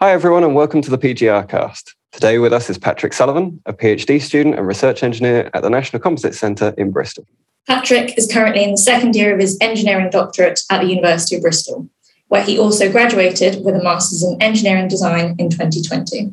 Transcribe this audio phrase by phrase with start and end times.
[0.00, 1.96] Hi, everyone, and welcome to the PGR cast.
[2.12, 6.00] Today with us is Patrick Sullivan, a PhD student and research engineer at the National
[6.00, 7.26] Composite Centre in Bristol.
[7.66, 11.42] Patrick is currently in the second year of his engineering doctorate at the University of
[11.42, 11.88] Bristol,
[12.28, 16.32] where he also graduated with a Master's in Engineering Design in 2020.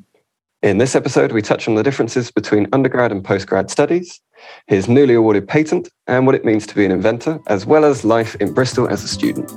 [0.62, 4.22] In this episode, we touch on the differences between undergrad and postgrad studies,
[4.68, 8.06] his newly awarded patent, and what it means to be an inventor, as well as
[8.06, 9.52] life in Bristol as a student.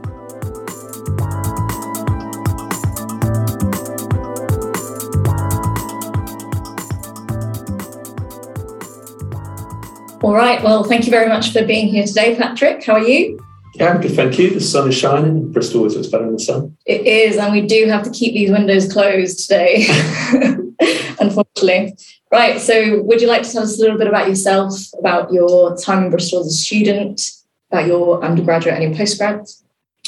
[10.21, 10.61] All right.
[10.65, 12.85] Well, thank you very much for being here today, Patrick.
[12.85, 13.39] How are you?
[13.77, 14.51] Yeah, I'm good, thank you.
[14.51, 15.53] The sun is shining.
[15.53, 16.77] Bristol always looks better in the sun.
[16.87, 19.87] It is, and we do have to keep these windows closed today,
[21.21, 21.97] unfortunately.
[22.33, 22.61] Right.
[22.61, 26.05] So, would you like to tell us a little bit about yourself, about your time
[26.05, 27.31] in Bristol as a student,
[27.71, 29.49] about your undergraduate and your postgrad?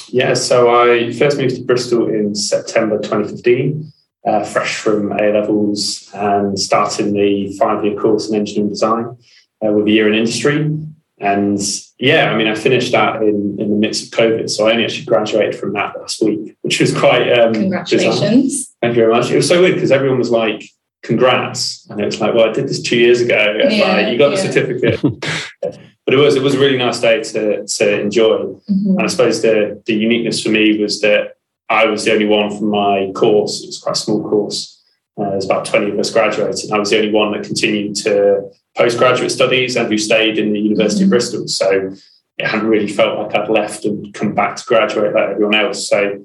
[0.08, 0.34] Yeah.
[0.34, 3.92] So, I first moved to Bristol in September 2015,
[4.26, 9.16] uh, fresh from A levels, and starting the five year course in engineering design
[9.64, 10.76] uh, with a year in industry.
[11.18, 11.60] And
[11.98, 14.48] yeah, I mean, I finished that in, in the midst of COVID.
[14.48, 17.30] So I only actually graduated from that last week, which was quite.
[17.30, 18.20] Um, Congratulations.
[18.20, 18.76] Bizarre.
[18.80, 19.30] Thank you very much.
[19.30, 20.64] It was so weird because everyone was like,
[21.02, 21.86] congrats.
[21.90, 23.58] And it's like, well, I did this two years ago.
[23.68, 24.42] Yeah, like, you got yeah.
[24.42, 25.00] the certificate.
[26.06, 28.38] but it was it was a really nice day to, to enjoy.
[28.38, 28.90] Mm-hmm.
[28.90, 31.36] And I suppose the, the uniqueness for me was that
[31.68, 33.62] I was the only one from my course.
[33.62, 34.82] It was quite a small course.
[35.16, 36.72] Uh, there's about 20 of us graduating.
[36.72, 40.60] I was the only one that continued to postgraduate studies and who stayed in the
[40.60, 41.48] University of Bristol.
[41.48, 41.92] So
[42.38, 45.88] it hadn't really felt like I'd left and come back to graduate like everyone else.
[45.88, 46.24] So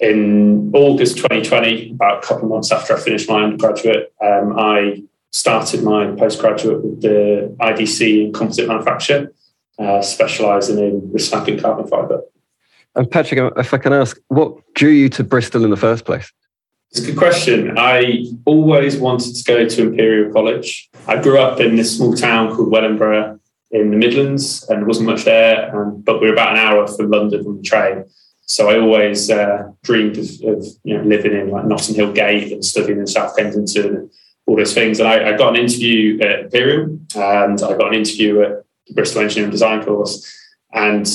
[0.00, 5.02] in August 2020, about a couple of months after I finished my undergraduate, um, I
[5.32, 9.32] started my postgraduate with the IDC in composite manufacture,
[9.78, 12.22] uh, specialising in recycling carbon fibre.
[12.94, 16.32] And Patrick, if I can ask, what drew you to Bristol in the first place?
[16.90, 17.76] It's a good question.
[17.76, 20.88] I always wanted to go to Imperial College.
[21.06, 23.38] I grew up in this small town called Wellingborough
[23.70, 26.86] in the Midlands, and there wasn't much there, um, but we are about an hour
[26.86, 28.04] from London on the train.
[28.46, 32.52] So I always uh, dreamed of, of, you know living in like Notting Hill Gate
[32.52, 34.10] and studying in South Kensington and
[34.46, 35.00] all those things.
[35.00, 38.94] And I, I got an interview at Imperial, and I got an interview at the
[38.94, 40.30] Bristol Engineering Design course,
[40.72, 41.06] and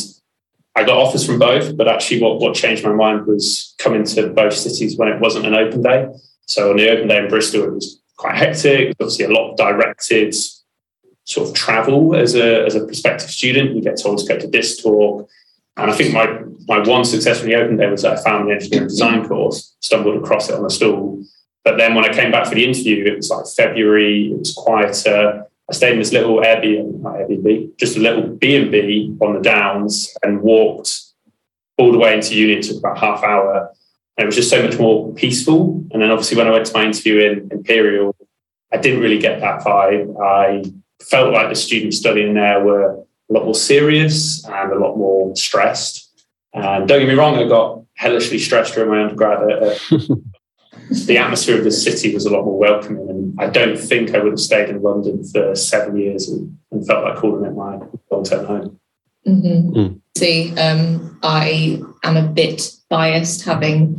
[0.75, 4.29] I got offers from both, but actually, what, what changed my mind was coming to
[4.29, 6.07] both cities when it wasn't an open day.
[6.45, 8.95] So on the open day in Bristol, it was quite hectic.
[8.99, 10.35] Obviously, a lot of directed
[11.23, 13.75] sort of travel as a as a prospective student.
[13.75, 15.27] You get told to go to this talk,
[15.77, 16.27] and I think my
[16.67, 19.75] my one success from the open day was that I found the engineering design course,
[19.79, 21.23] stumbled across it on a stall.
[21.63, 24.31] But then when I came back for the interview, it was like February.
[24.31, 25.45] It was quieter.
[25.69, 29.35] I stayed in this little Airbnb, not Airbnb, just a little B and B on
[29.35, 30.99] the Downs, and walked
[31.77, 32.53] all the way into uni.
[32.53, 33.71] It took about half hour,
[34.19, 35.81] and it was just so much more peaceful.
[35.91, 38.13] And then obviously when I went to my interview in Imperial,
[38.69, 40.13] I didn't really get that vibe.
[40.21, 40.65] I
[41.01, 45.33] felt like the students studying there were a lot more serious and a lot more
[45.37, 46.25] stressed.
[46.53, 49.39] And don't get me wrong, I got hellishly stressed during my undergrad
[50.91, 53.09] the atmosphere of the city was a lot more welcoming.
[53.09, 56.85] And I don't think I would have stayed in London for seven years and, and
[56.85, 57.79] felt like calling it my
[58.11, 58.79] long term home.
[59.25, 59.79] Mm-hmm.
[59.79, 60.01] Mm.
[60.19, 63.95] See, um, I am a bit biased having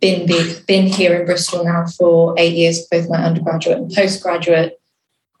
[0.00, 0.24] been
[0.68, 4.80] been here in Bristol now for eight years, both my undergraduate and postgraduate.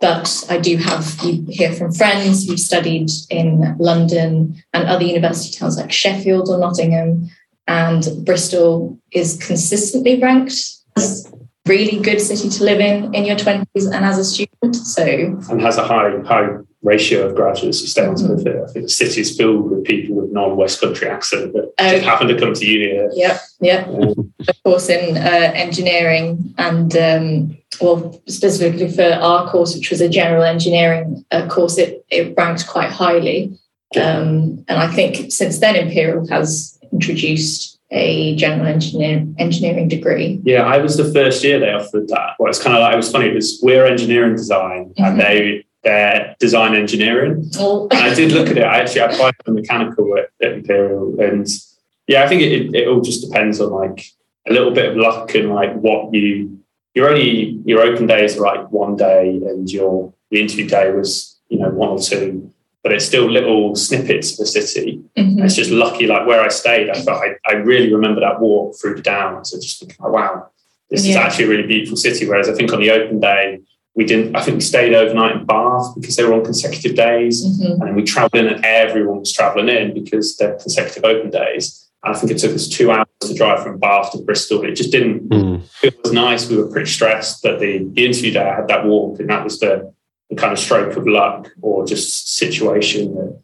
[0.00, 5.56] But I do have you hear from friends who studied in London and other university
[5.56, 7.30] towns like Sheffield or Nottingham,
[7.68, 10.56] and Bristol is consistently ranked
[10.96, 14.74] as a really good city to live in in your 20s and as a student
[14.74, 15.04] so
[15.48, 16.48] and has a high high
[16.82, 19.70] ratio of graduates who stay on top of it i think the city is filled
[19.70, 23.10] with people with non-west country accent that oh, just happen to come to uni here.
[23.14, 29.74] yep yep um, of course in uh, engineering and um, well specifically for our course
[29.74, 33.56] which was a general engineering uh, course it, it ranked quite highly
[33.96, 40.40] um, and i think since then imperial has introduced a general engineer, engineering degree.
[40.44, 42.36] Yeah, I was the first year they offered that.
[42.38, 45.04] Well, it's kind of like it was funny because we're engineering design mm-hmm.
[45.04, 47.50] and they they're design engineering.
[47.58, 47.88] Oh.
[47.90, 48.64] and I did look at it.
[48.64, 51.46] I actually applied for mechanical at, at Imperial, and
[52.06, 54.06] yeah, I think it, it all just depends on like
[54.48, 56.58] a little bit of luck and like what you.
[56.94, 61.38] Your only your open days are like one day, and your the interview day was
[61.48, 62.52] you know one or two
[62.82, 65.02] but it's still little snippets of the city.
[65.16, 65.44] Mm-hmm.
[65.44, 68.76] It's just lucky, like where I stayed, I felt I, I really remember that walk
[68.76, 69.54] through the downs.
[69.54, 70.48] I just think, oh, wow,
[70.90, 71.10] this yeah.
[71.10, 72.28] is actually a really beautiful city.
[72.28, 73.60] Whereas I think on the open day,
[73.94, 77.44] we didn't, I think we stayed overnight in Bath because they were on consecutive days.
[77.44, 77.82] Mm-hmm.
[77.82, 81.90] And we traveled in and everyone was travelling in because they're consecutive open days.
[82.04, 84.64] I think it took us two hours to drive from Bath to Bristol.
[84.64, 85.62] It just didn't mm.
[85.82, 86.48] it was nice.
[86.48, 89.44] We were pretty stressed, that the, the interview day I had that walk, and that
[89.44, 89.92] was the,
[90.28, 93.40] the kind of stroke of luck or just situation that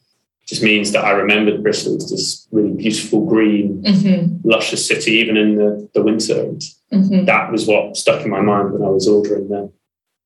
[0.47, 4.49] just means that I remembered Bristol as this really beautiful, green, mm-hmm.
[4.49, 6.41] luscious city, even in the, the winter.
[6.41, 7.27] And mm-hmm.
[7.27, 9.71] that was what stuck in my mind when I was ordering the,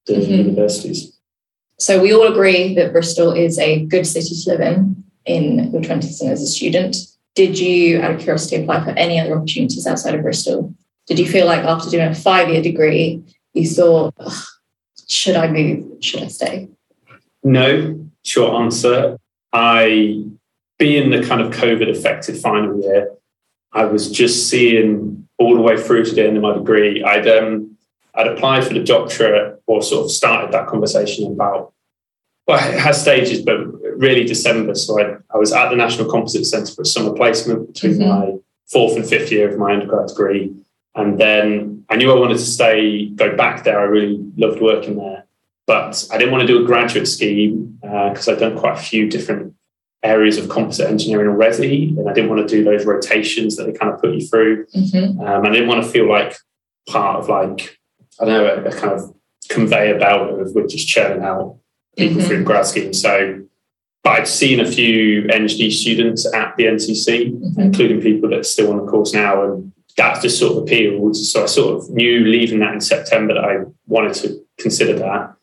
[0.07, 0.33] the mm-hmm.
[0.33, 1.17] universities.
[1.79, 5.83] So we all agree that Bristol is a good city to live in in your
[5.83, 6.97] 20s and as a student.
[7.35, 10.75] Did you, out of curiosity, apply for any other opportunities outside of Bristol?
[11.07, 13.23] Did you feel like after doing a five year degree,
[13.55, 14.15] you thought,
[15.09, 16.05] should I move?
[16.05, 16.69] Should I stay?
[17.43, 19.19] No, short answer.
[19.53, 20.25] I,
[20.79, 23.13] being the kind of COVID affected final year,
[23.73, 27.03] I was just seeing all the way through to the end of my degree.
[27.03, 27.77] I'd um,
[28.15, 31.73] I'd applied for the doctorate or sort of started that conversation about
[32.47, 33.57] well, it has stages, but
[33.97, 34.75] really December.
[34.75, 38.09] So I, I was at the National Composite Centre for a summer placement between mm-hmm.
[38.09, 38.39] my
[38.71, 40.53] fourth and fifth year of my undergrad degree.
[40.95, 43.79] And then I knew I wanted to stay, go back there.
[43.79, 45.25] I really loved working there.
[45.67, 48.83] But I didn't want to do a graduate scheme because uh, I'd done quite a
[48.83, 49.55] few different
[50.03, 51.95] areas of composite engineering already.
[51.97, 54.67] And I didn't want to do those rotations that they kind of put you through.
[54.67, 55.21] Mm-hmm.
[55.21, 56.37] Um, I didn't want to feel like
[56.89, 57.79] part of like,
[58.21, 59.15] I don't know, a, a kind of
[59.53, 61.59] conveyor belt of we're just churning out
[61.97, 62.27] people mm-hmm.
[62.27, 62.93] through grad scheme.
[62.93, 63.45] So,
[64.03, 67.61] but I'd seen a few EngD students at the NCC, mm-hmm.
[67.61, 71.17] including people that are still on the course now, and that just sort of appealed.
[71.17, 73.57] So I sort of knew leaving that in September that I
[73.87, 75.35] wanted to consider that.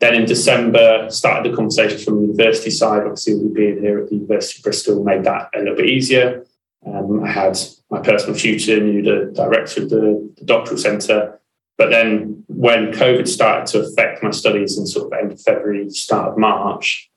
[0.00, 3.02] Then in December, started the conversation from the university side.
[3.02, 6.44] Obviously, we being here at the University of Bristol made that a little bit easier.
[6.86, 7.58] Um, I had
[7.90, 11.40] my personal tutor, knew the director of the, the doctoral centre.
[11.76, 15.90] But then when COVID started to affect my studies in sort of end of February,
[15.90, 17.10] start of March,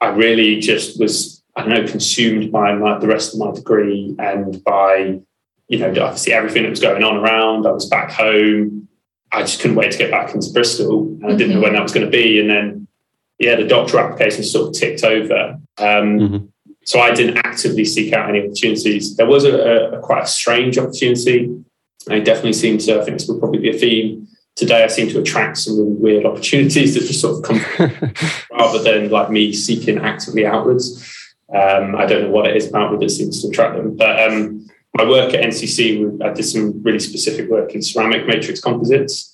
[0.00, 4.14] I really just was, I don't know, consumed by my, the rest of my degree
[4.18, 5.20] and by,
[5.68, 7.66] you know, obviously everything that was going on around.
[7.66, 8.88] I was back home.
[9.30, 11.02] I just couldn't wait to get back into Bristol.
[11.22, 11.62] And I didn't know mm-hmm.
[11.62, 12.40] when that was going to be.
[12.40, 12.88] And then,
[13.38, 15.58] yeah, the doctoral application sort of ticked over.
[15.76, 16.46] Um, mm-hmm.
[16.84, 19.16] So I didn't actively seek out any opportunities.
[19.16, 21.64] There was a, a, a quite a strange opportunity
[22.10, 24.84] I definitely seem to, I think this will probably be a theme today.
[24.84, 27.60] I seem to attract some really weird opportunities that just sort of come
[28.52, 31.10] rather than like me seeking actively outwards.
[31.54, 33.96] Um, I don't know what it is about me that seems to attract them.
[33.96, 34.66] But um,
[34.96, 39.30] my work at NCC, I did some really specific work in ceramic matrix composites.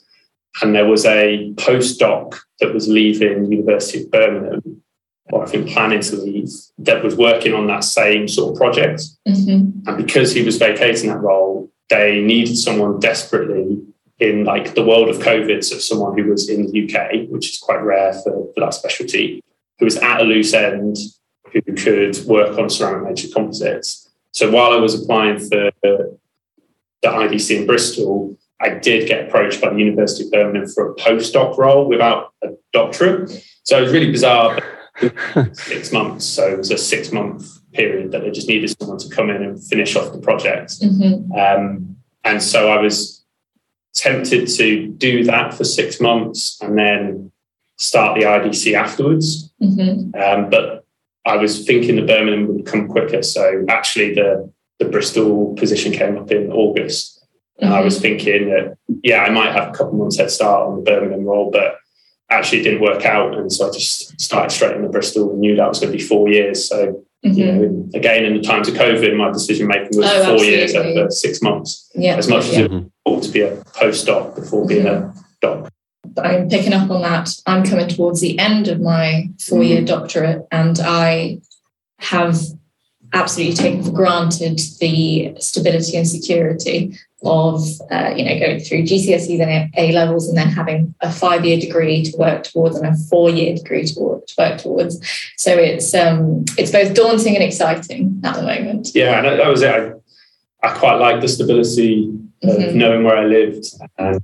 [0.63, 4.83] And there was a postdoc that was leaving University of Birmingham,
[5.31, 9.03] or I think planning to leave, that was working on that same sort of project.
[9.29, 9.89] Mm-hmm.
[9.89, 13.83] And because he was vacating that role, they needed someone desperately
[14.19, 17.59] in like the world of COVID, so someone who was in the UK, which is
[17.59, 19.43] quite rare for, for that specialty,
[19.79, 20.97] who was at a loose end,
[21.53, 24.09] who could work on ceramic matrix composites.
[24.33, 26.19] So while I was applying for the
[27.03, 31.57] IDC in Bristol, I did get approached by the University of Birmingham for a postdoc
[31.57, 33.31] role without a doctorate.
[33.65, 34.63] So it was really bizarre.
[35.55, 36.27] six months.
[36.27, 39.43] So it was a six month period that they just needed someone to come in
[39.43, 40.81] and finish off the project.
[40.81, 41.33] Mm-hmm.
[41.33, 43.25] Um, and so I was
[43.95, 47.33] tempted to do that for six months and then
[47.77, 49.51] start the IDC afterwards.
[49.63, 50.15] Mm-hmm.
[50.21, 50.85] Um, but
[51.25, 53.23] I was thinking the Birmingham would come quicker.
[53.23, 57.19] So actually, the, the Bristol position came up in August.
[57.59, 58.03] And I was mm-hmm.
[58.03, 61.51] thinking that, yeah, I might have a couple months head start on the Birmingham role,
[61.51, 61.77] but
[62.31, 63.37] actually it didn't work out.
[63.37, 65.99] And so I just started straight in the Bristol and knew that was going to
[65.99, 66.67] be four years.
[66.67, 67.39] So Mm-hmm.
[67.39, 70.49] You know, again, in the times of COVID, my decision making was oh, four absolutely.
[70.49, 71.91] years over six months.
[71.95, 72.17] Yeah.
[72.17, 72.61] As much yeah.
[72.61, 75.19] as it ought to be a postdoc before being mm-hmm.
[75.19, 75.73] a doc.
[76.19, 77.31] I'm picking up on that.
[77.47, 79.87] I'm coming towards the end of my four year mm-hmm.
[79.87, 81.41] doctorate, and I
[81.99, 82.41] have
[83.13, 89.41] absolutely taken for granted the stability and security of uh, you know going through GCSEs
[89.41, 92.97] and A levels and then having a five year degree to work towards and a
[93.09, 95.01] four year degree to work, to work towards.
[95.37, 98.91] So it's um, it's both daunting and exciting at the moment.
[98.95, 99.71] Yeah, and that was it.
[100.63, 102.13] I, I quite like the stability
[102.43, 102.79] of mm-hmm.
[102.79, 103.67] knowing where I lived
[103.99, 104.21] and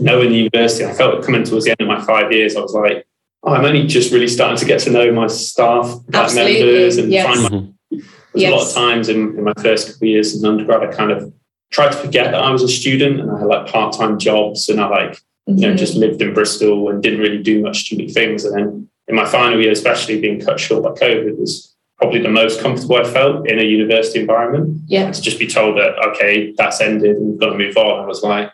[0.00, 0.84] knowing the university.
[0.84, 3.06] I felt coming towards the end of my five years, I was like,
[3.44, 7.26] oh, I'm only just really starting to get to know my staff, members, and yes.
[7.26, 7.48] find my.
[7.48, 8.06] Mm-hmm.
[8.32, 8.52] Yes.
[8.52, 11.10] A lot of times in, in my first couple of years in undergrad, I kind
[11.10, 11.32] of
[11.70, 14.68] tried to forget that I was a student and I had like part time jobs
[14.68, 15.58] and I like, mm-hmm.
[15.58, 16.02] you know, just mm-hmm.
[16.02, 18.44] lived in Bristol and didn't really do much student things.
[18.44, 22.30] And then in my final year, especially being cut short by COVID, was probably the
[22.30, 24.82] most comfortable I felt in a university environment.
[24.86, 25.04] Yeah.
[25.04, 28.02] And to just be told that, okay, that's ended and we've got to move on.
[28.02, 28.50] I was like,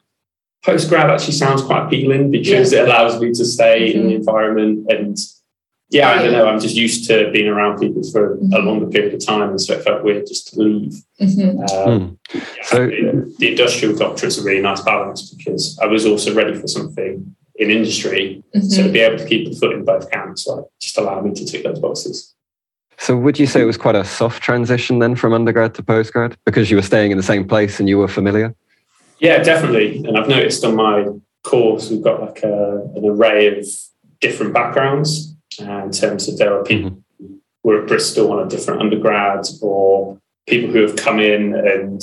[0.65, 2.81] post grad actually sounds quite appealing because yeah.
[2.81, 3.99] it allows me to stay mm-hmm.
[3.99, 4.21] in the mm-hmm.
[4.21, 5.17] environment and
[5.91, 6.47] yeah, I don't know.
[6.47, 8.65] I'm just used to being around people for a Mhm.
[8.65, 10.95] longer period of time, and so it felt weird just to leave.
[11.21, 11.71] Mhm.
[11.71, 12.39] Um, Hmm.
[12.39, 16.35] yeah, So- the, the industrial doctorate is a really nice balance because I was also
[16.35, 18.93] ready for something in industry, so to Mhm.
[18.93, 21.63] be able to keep the foot in both camps, like, just allowed me to tick
[21.65, 22.35] those boxes.
[22.99, 26.33] So would you say it was quite a soft transition then from undergrad to postgrad
[26.47, 28.55] because you were staying in the same place and you were familiar?
[29.21, 29.99] Yeah, definitely.
[30.07, 31.07] And I've noticed on my
[31.45, 33.67] course we've got like a, an array of
[34.21, 38.49] different backgrounds uh, in terms of there are people who were at Bristol on a
[38.49, 42.03] different undergrad or people who have come in and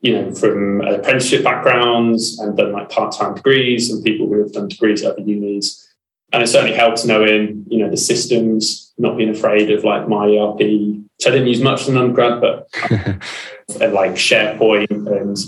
[0.00, 4.68] you know from apprenticeship backgrounds and done like part-time degrees and people who have done
[4.68, 5.88] degrees at other unis
[6.32, 10.26] and it certainly helps knowing you know the systems not being afraid of like my
[10.26, 12.68] erp which i didn't use much an undergrad but
[13.80, 15.38] and like SharePoint and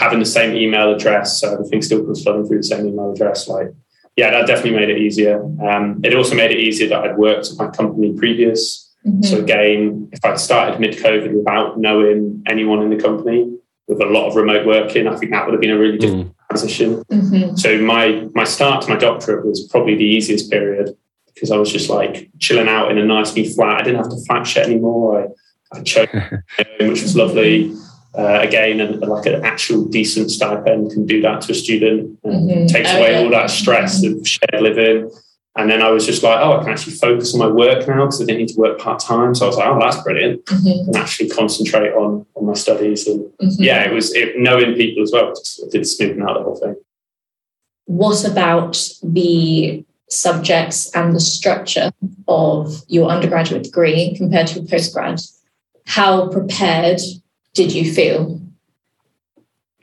[0.00, 3.48] having the same email address, so everything still comes flooding through the same email address.
[3.48, 3.72] Like,
[4.16, 5.42] yeah, that definitely made it easier.
[5.42, 8.88] Um, it also made it easier that I'd worked at my company previous.
[9.06, 9.24] Mhm.
[9.24, 13.50] So again, if I'd started mid-COVID without knowing anyone in the company,
[13.88, 16.26] with a lot of remote working, I think that would have been a really difficult
[16.28, 16.34] Mm.
[16.50, 17.02] transition.
[17.10, 17.58] Mhm.
[17.58, 20.94] So my my start to my doctorate was probably the easiest period
[21.34, 23.80] because I was just like chilling out in a nice new flat.
[23.80, 25.32] I didn't have to flat shit anymore.
[25.72, 26.06] I, I chose,
[26.80, 27.72] which was lovely.
[28.12, 32.18] Uh, again, and like an actual decent stipend can do that to a student.
[32.24, 32.68] and Mhm.
[32.68, 33.20] Takes Oh, away yeah.
[33.22, 35.08] all that stress of shared living.
[35.56, 38.06] And then I was just like, oh, I can actually focus on my work now
[38.06, 39.34] because I didn't need to work part time.
[39.36, 40.44] So I was like, oh, that's brilliant.
[40.46, 40.86] Mhm.
[40.88, 43.06] And actually concentrate on on my studies.
[43.06, 43.56] And Mhm.
[43.60, 45.28] yeah, it was it, knowing people as well.
[45.34, 46.74] Just did smoothing out the whole thing.
[47.86, 51.90] what about the subjects and the structure
[52.28, 55.18] of your undergraduate degree compared to your postgrad?
[55.86, 57.00] How prepared
[57.54, 58.38] did you feel?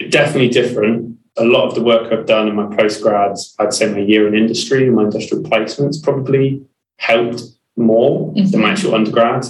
[0.10, 1.18] definitely different.
[1.38, 4.36] A lot of the work I've done in my postgrads, I'd say my year in
[4.36, 6.62] industry and my industrial placements probably
[6.98, 7.42] helped
[7.76, 9.46] more than my actual undergrad.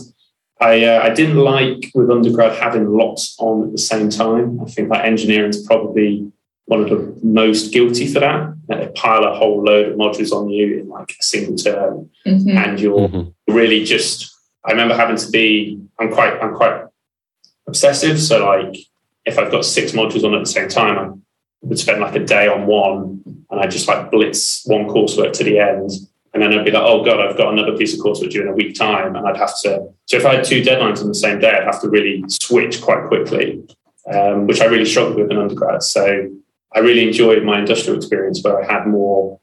[0.60, 4.60] I, uh, I didn't like with undergrad having lots on at the same time.
[4.62, 6.32] I think that engineering is probably
[6.66, 8.54] one of the most guilty for that.
[8.68, 12.10] that They pile a whole load of modules on you in like a single term,
[12.26, 12.56] Mhm.
[12.56, 13.34] and you're Mhm.
[13.50, 14.34] really just
[14.66, 16.82] I remember having to be I'm quite I'm quite
[17.68, 18.20] obsessive.
[18.22, 18.78] So like
[19.26, 22.24] if I've got six modules on at the same time, I would spend like a
[22.24, 25.92] day on one and I just like blitz one coursework to the end.
[26.34, 28.48] And then I'd be like, oh God, I've got another piece of coursework due in
[28.48, 29.16] a week time.
[29.16, 31.64] And I'd have to so if I had two deadlines on the same day, I'd
[31.66, 33.64] have to really switch quite quickly.
[34.14, 35.84] Um, which I really struggled with in undergrad.
[35.84, 36.30] So
[36.74, 39.38] I really enjoyed my industrial experience where I had more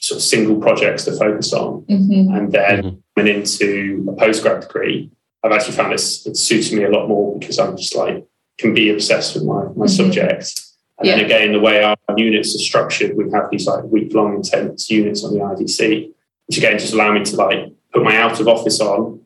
[0.00, 1.82] sort of single projects to focus on.
[1.88, 2.36] Mhm.
[2.36, 2.96] And then Mhm.
[3.16, 5.10] went into a postgrad degree,
[5.44, 8.24] I've actually found this it suits me a lot more because I'm just like
[8.58, 9.90] can be obsessed with my, my Mhm.
[9.96, 10.60] subject.
[10.98, 11.16] And Yeah.
[11.16, 14.90] then again, the way our units are structured, we have these like week long intense
[14.90, 16.10] units on the IDC,
[16.46, 17.58] which again just allow me to like
[17.92, 19.20] put my out of office on,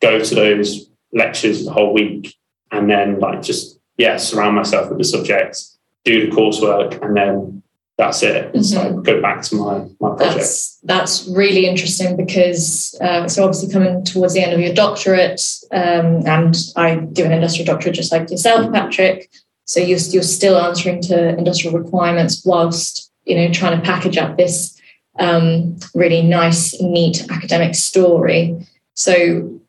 [0.00, 2.34] go to those lectures the whole week,
[2.70, 5.58] and then like just yeah, surround myself with the subject,
[6.04, 7.61] do the coursework, and then
[7.98, 8.52] that's it.
[8.52, 8.94] Mhm.
[8.96, 10.34] like go back to my my project.
[10.36, 15.42] That's that's really interesting because uh, so obviously coming towards the end of your doctorate,
[15.72, 19.30] um, and I do an industrial doctorate just like yourself, Patrick.
[19.66, 24.36] So you're you're still answering to industrial requirements whilst you know trying to package up
[24.36, 24.78] this
[25.18, 28.66] um, really nice, neat academic story.
[28.94, 29.60] So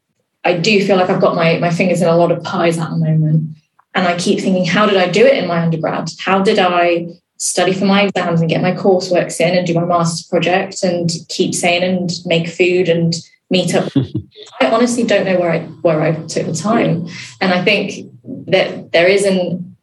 [0.44, 2.90] I do feel like I've got my my fingers in a lot of pies at
[2.90, 3.56] the moment,
[3.94, 6.10] and I keep thinking, how did I do it in my undergrad?
[6.20, 7.08] How did I
[7.44, 11.12] study for my exams and get my courseworks in and do my master's project and
[11.28, 13.16] keep sane and make food and
[13.50, 13.92] meet up.
[14.62, 17.08] I honestly don't know where I where I took the time.
[17.42, 18.10] And I think
[18.48, 19.76] that there is an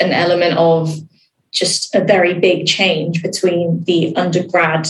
[0.00, 0.98] an element of
[1.52, 4.88] just a very big change between the undergrad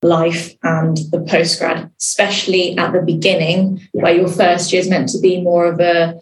[0.00, 5.18] life and the postgrad, especially at the beginning, where your first year is meant to
[5.18, 6.20] be more of a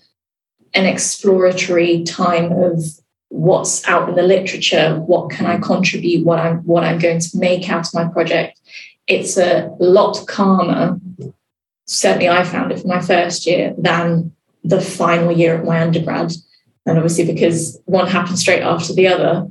[0.72, 2.82] an exploratory time of
[3.36, 7.36] what's out in the literature what can i contribute what i'm what i'm going to
[7.36, 8.58] make out of my project
[9.06, 10.98] it's a lot calmer
[11.84, 14.32] certainly i found it for my first year than
[14.64, 16.32] the final year of my undergrad
[16.86, 19.46] and obviously because one happened straight after the other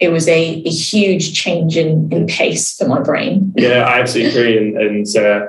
[0.00, 4.40] it was a, a huge change in, in pace for my brain Yeah, I absolutely
[4.40, 4.58] agree.
[4.58, 5.46] And, and uh,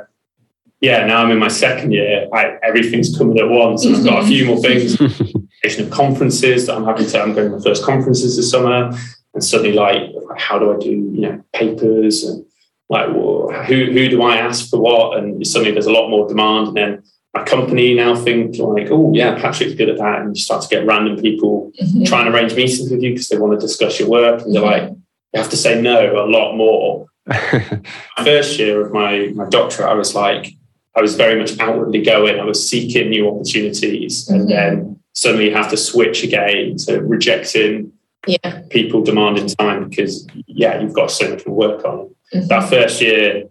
[0.81, 2.27] yeah, now I'm in my second year.
[2.33, 3.85] I, everything's coming at once.
[3.85, 4.99] And I've got a few more things.
[5.63, 7.21] of conferences that I'm having to.
[7.21, 8.91] I'm going to my first conferences this summer,
[9.33, 12.45] and suddenly like, how do I do you know papers and
[12.89, 15.17] like well, who who do I ask for what?
[15.17, 16.69] And suddenly there's a lot more demand.
[16.69, 17.03] And then
[17.33, 20.69] my company now think like, oh yeah, Patrick's good at that, and you start to
[20.69, 21.71] get random people
[22.05, 24.61] trying to arrange meetings with you because they want to discuss your work, and they're
[24.61, 27.07] like, you have to say no a lot more
[28.23, 30.53] First year of my my doctorate, I was like,
[30.95, 32.39] I was very much outwardly going.
[32.39, 34.41] I was seeking new opportunities, mm-hmm.
[34.41, 37.91] and then suddenly you have to switch again to rejecting
[38.27, 38.61] yeah.
[38.69, 42.13] people demanding time because yeah, you've got so much more work on.
[42.33, 42.47] Mm-hmm.
[42.47, 43.49] That first year,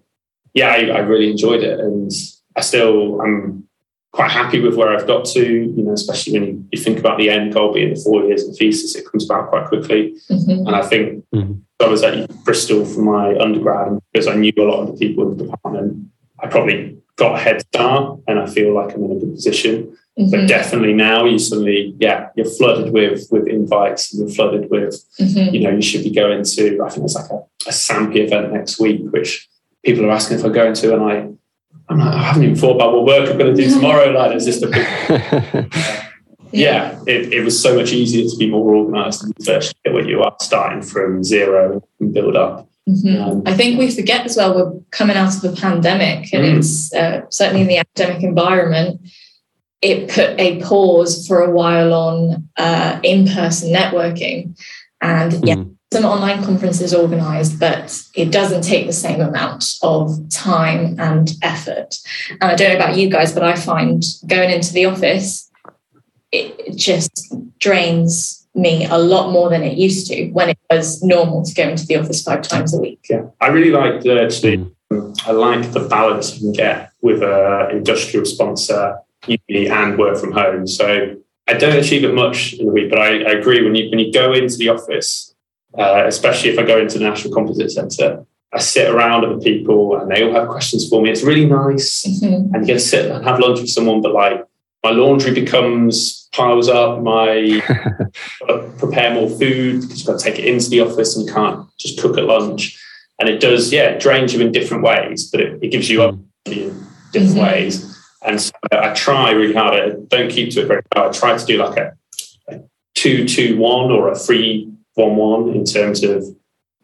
[0.55, 2.11] yeah, I, I, really enjoyed it, and
[2.57, 3.69] I still I'm
[4.13, 5.45] quite happy with where I've got to.
[5.45, 8.49] You know, especially when you, you think about the end goal being the four years
[8.49, 10.15] of thesis, it comes about quite quickly.
[10.31, 10.67] Mm-hmm.
[10.67, 11.55] And I think mm-hmm.
[11.81, 15.07] I was at Bristol for my undergrad, and because I knew a lot of the
[15.07, 16.09] people in the department,
[16.41, 19.97] I probably got a head start, and I feel like I'm in a good position.
[20.19, 20.31] Mm-hmm.
[20.31, 25.05] But definitely now you suddenly, yeah, you're flooded with with invites and you're flooded with,
[25.19, 25.55] mm-hmm.
[25.55, 28.53] you know, you should be going to, I think it's like a, a SAMPE event
[28.53, 29.49] next week, which
[29.85, 31.15] people are asking if I'm going to, and I,
[31.89, 34.13] I'm like, I haven't even thought about what work I'm going to do tomorrow.
[34.21, 35.73] Like, it's just a big,
[36.53, 39.95] yeah, it, it was so much easier to be more organised in the first year
[39.95, 42.69] where you are starting from zero and build up.
[42.89, 43.23] Mm-hmm.
[43.23, 46.59] Um, I think we forget as well we're coming out of a pandemic, and mm.
[46.59, 49.01] it's uh, certainly in the academic environment
[49.83, 54.59] it put a pause for a while on uh, in-person networking.
[55.01, 55.47] And mm.
[55.47, 61.33] yeah some online conferences organized but it doesn't take the same amount of time and
[61.43, 61.97] effort.
[62.31, 65.51] And i don't know about you guys but i find going into the office
[66.33, 71.45] it just drains me a lot more than it used to when it was normal
[71.45, 73.05] to go into the office five times a week.
[73.09, 74.71] Yeah i really like the actually
[75.27, 78.97] i like the balance you can get with an industrial sponsor
[79.27, 80.67] uni and work from home.
[80.67, 83.91] So I don't achieve it much in the week, but I, I agree when you
[83.91, 85.35] when you go into the office,
[85.77, 89.97] uh, especially if I go into the National Composite Centre, I sit around other people
[89.97, 91.11] and they all have questions for me.
[91.11, 92.55] It's really nice, mm-hmm.
[92.55, 94.01] and you get to sit and have lunch with someone.
[94.01, 94.47] But like
[94.85, 97.03] my laundry becomes piles up.
[97.03, 97.61] My
[98.79, 101.67] prepare more food because you've got to take it into the office and you can't
[101.79, 102.79] just cook at lunch.
[103.19, 106.03] And it does, yeah, it drains you in different ways, but it, it gives you
[106.03, 106.15] up
[106.47, 107.41] in different mm-hmm.
[107.41, 108.00] ways.
[108.23, 109.75] And so I try really hard.
[109.75, 111.15] I don't keep to it very hard.
[111.15, 111.97] I try to do like a,
[112.49, 112.61] a
[112.95, 116.25] two two one or a three one one in terms of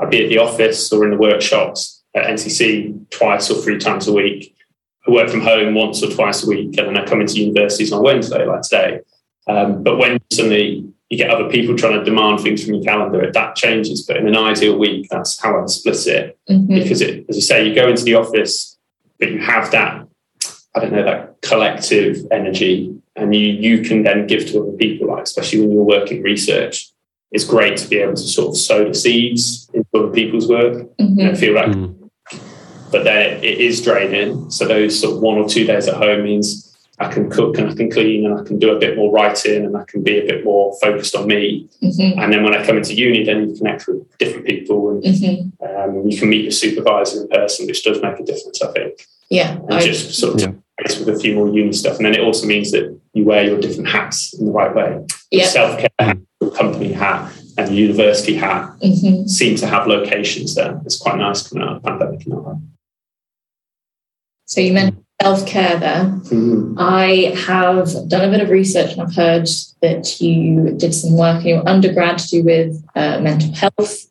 [0.00, 4.08] I'd be at the office or in the workshops at NCC twice or three times
[4.08, 4.54] a week.
[5.06, 7.92] I work from home once or twice a week, and then I come into universities
[7.92, 9.00] on Wednesday, like today.
[9.46, 13.30] Um, but when suddenly you get other people trying to demand things from your calendar,
[13.30, 14.04] that changes.
[14.04, 16.38] But in an ideal week, that's how I split it.
[16.50, 16.74] Mm-hmm.
[16.74, 18.76] Because it, as you say, you go into the office,
[19.20, 20.06] but you have that
[20.76, 22.94] I don't know, that collective energy.
[23.16, 26.90] And you you can then give to other people, like especially when you're working research.
[27.32, 30.74] It's great to be able to sort of sow the seeds into other people's work
[30.98, 31.20] mm-hmm.
[31.20, 32.10] and feel like mm.
[32.92, 34.50] but then it is draining.
[34.50, 37.70] So those sort of one or two days at home means I can cook and
[37.70, 40.18] I can clean and I can do a bit more writing and I can be
[40.18, 41.68] a bit more focused on me.
[41.82, 42.20] Mm-hmm.
[42.20, 45.66] And then when I come into uni, then you connect with different people and mm-hmm.
[45.66, 49.06] um, you can meet your supervisor in person, which does make a difference, I think.
[49.30, 49.56] Yeah.
[49.56, 51.96] And I, just sort of yeah with a few more uni stuff.
[51.96, 55.04] And then it also means that you wear your different hats in the right way.
[55.30, 55.48] Yep.
[55.48, 59.26] Self care hat, your company hat, and the university hat mm-hmm.
[59.26, 60.80] seem to have locations there.
[60.84, 62.26] It's quite nice coming out of the pandemic.
[64.44, 66.04] So you mentioned self care there.
[66.04, 66.78] Mm-hmm.
[66.78, 69.48] I have done a bit of research and I've heard
[69.80, 74.06] that you did some work in your undergrad to do with uh, mental health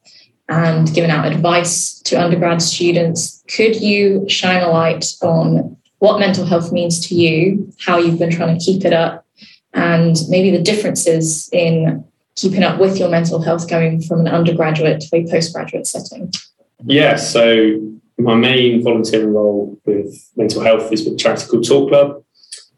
[0.49, 3.43] and giving out advice to undergrad students.
[3.47, 8.31] Could you shine a light on what mental health means to you, how you've been
[8.31, 9.25] trying to keep it up,
[9.73, 12.05] and maybe the differences in
[12.35, 16.31] keeping up with your mental health going from an undergraduate to a postgraduate setting.
[16.85, 17.79] Yeah, so
[18.17, 22.23] my main volunteering role with mental health is with a charity called Talk Club.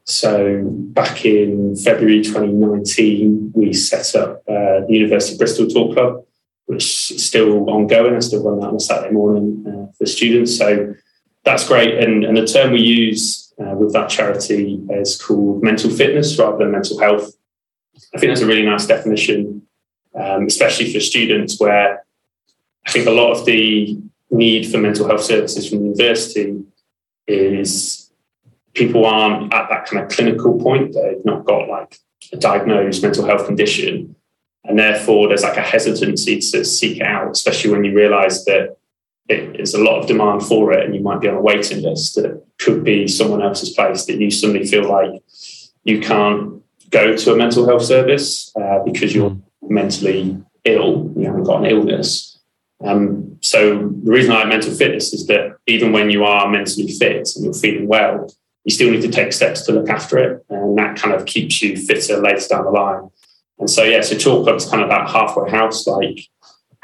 [0.05, 6.23] So back in February 2019, we set up uh, the University of Bristol Talk Club,
[6.65, 8.15] which is still ongoing.
[8.15, 10.57] I still run that on a Saturday morning uh, for students.
[10.57, 10.93] So
[11.47, 11.97] that's great.
[12.03, 16.57] And, and the term we use uh, with that charity is called mental fitness rather
[16.57, 17.31] than mental health.
[18.13, 19.61] I think that's a really nice definition,
[20.13, 22.03] um, especially for students where
[22.85, 23.97] I think a lot of the
[24.29, 26.63] need for mental health services from the university
[27.27, 28.11] is
[28.73, 30.93] people aren't at that kind of clinical point.
[30.93, 31.97] They've not got like
[32.33, 34.15] a diagnosed mental health condition.
[34.65, 38.77] And therefore, there's like a hesitancy to seek out, especially when you realize that
[39.29, 41.81] it is a lot of demand for it and you might be on a waiting
[41.81, 45.21] list that could be someone else's place that you suddenly feel like
[45.83, 51.43] you can't go to a mental health service uh, because you're mentally ill you haven't
[51.43, 52.39] got an illness.
[52.83, 56.87] Um, so the reason i like mental fitness is that even when you are mentally
[56.87, 58.31] fit and you're feeling well
[58.65, 61.61] you still need to take steps to look after it and that kind of keeps
[61.61, 63.09] you fitter later down the line.
[63.59, 66.19] And so yeah so Talk Club is kind of that halfway house like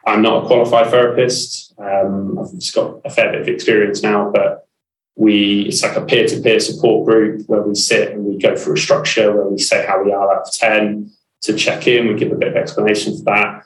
[0.06, 1.74] I'm not a qualified therapist.
[1.78, 4.68] Um, I've just got a fair bit of experience now, but
[5.16, 8.78] we it's like a peer-to-peer support group where we sit and we go through a
[8.78, 11.12] structure where we say how we are out of 10
[11.44, 12.08] to check in.
[12.08, 13.64] We give a bit of explanation for that.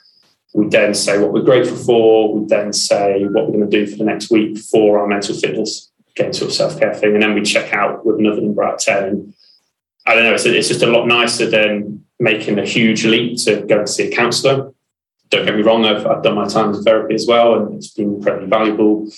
[0.54, 2.38] We then say what we're grateful for.
[2.38, 5.36] We then say what we're going to do for the next week for our mental
[5.36, 7.14] fitness, again, sort of self-care thing.
[7.14, 9.04] And then we check out with another number out of 10.
[9.04, 9.34] And
[10.06, 13.62] I don't know, it's, it's just a lot nicer than making a huge leap to
[13.62, 14.74] go and see a counsellor.
[15.30, 17.94] Don't get me wrong, I've, I've done my time in therapy as well, and it's
[17.94, 19.10] been incredibly valuable.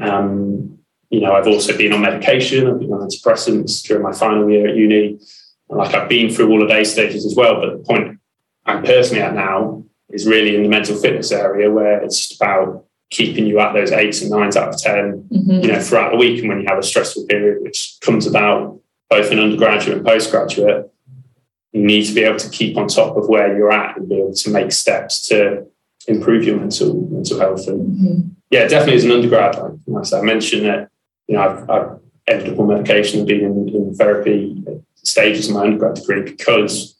[0.00, 0.78] Um,
[1.10, 2.66] you know, I've also been on medication.
[2.66, 5.18] I've been on antidepressants during my final year at uni.
[5.68, 7.60] And like I've been through all of those stages as well.
[7.60, 8.18] But the point
[8.66, 13.46] I'm personally at now is really in the mental fitness area where it's about keeping
[13.46, 15.50] you at those eights and nines out of 10, mm-hmm.
[15.60, 16.40] you know, throughout the week.
[16.40, 20.90] And when you have a stressful period, which comes about both in undergraduate and postgraduate,
[21.74, 24.18] you need to be able to keep on top of where you're at and be
[24.18, 25.66] able to make steps to
[26.06, 27.66] improve your mental mental health.
[27.66, 28.28] And mm-hmm.
[28.50, 29.56] yeah, definitely as an undergrad,
[29.86, 30.88] like, I mentioned that,
[31.26, 34.62] you know, I've, I've ended up on medication and been in, in therapy
[34.94, 36.96] stages of my undergrad degree because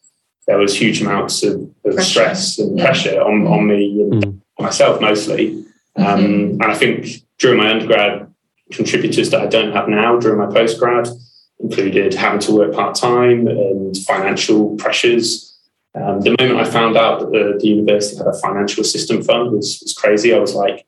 [0.47, 2.85] there was huge amounts of, of stress and yeah.
[2.85, 4.41] pressure on, on me and mm.
[4.59, 5.65] myself mostly.
[5.97, 6.63] Um, mm-hmm.
[6.63, 7.07] And I think
[7.39, 8.29] during my undergrad,
[8.73, 11.09] contributors that I don't have now during my postgrad
[11.61, 15.57] included having to work part time and financial pressures.
[15.95, 19.53] Um, the moment I found out that the, the, university had a financial assistance fund
[19.53, 20.35] was, was crazy.
[20.35, 20.85] I was like,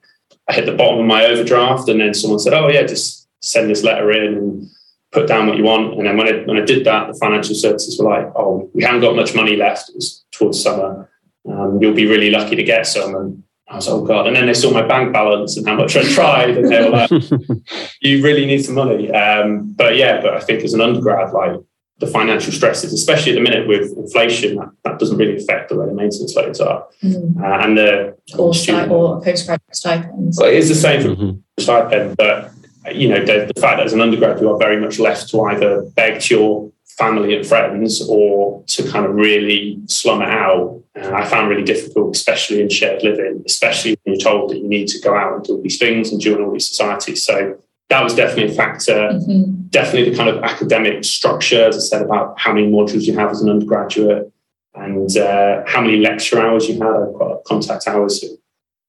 [0.48, 3.70] I hit the bottom of my overdraft, and then someone said, "Oh yeah, just send
[3.70, 4.68] this letter in and
[5.12, 7.54] put down what you want." And then when I when I did that, the financial
[7.54, 9.88] services were like, "Oh, we haven't got much money left.
[9.88, 11.10] It was towards summer.
[11.48, 14.28] Um, you'll be really lucky to get some." And I was, oh God.
[14.28, 16.56] And then they saw my bank balance and how much I tried.
[16.56, 17.10] And they were like,
[18.00, 19.10] you really need some money.
[19.10, 21.56] Um, but yeah, but I think as an undergrad, like
[21.98, 25.76] the financial stresses, especially at the minute with inflation, that, that doesn't really affect the
[25.76, 26.86] way the maintenance loads are.
[27.02, 27.42] Mm-hmm.
[27.42, 30.38] Uh, and the or, student, or postgraduate stipends.
[30.38, 31.38] Well, it is the same for mm-hmm.
[31.58, 32.52] stipend, but
[32.92, 35.42] you know, the, the fact that as an undergrad you are very much left to
[35.42, 40.82] either beg to your family and friends or to kind of really slum it out,
[40.96, 44.68] uh, I found really difficult, especially in shared living, especially when you're told that you
[44.68, 47.22] need to go out and do all these things and join all these societies.
[47.22, 47.58] So
[47.90, 48.94] that was definitely a factor.
[48.94, 49.68] Mm-hmm.
[49.68, 53.30] Definitely the kind of academic structure, as I said, about how many modules you have
[53.30, 54.32] as an undergraduate
[54.74, 58.24] and uh, how many lecture hours you got contact hours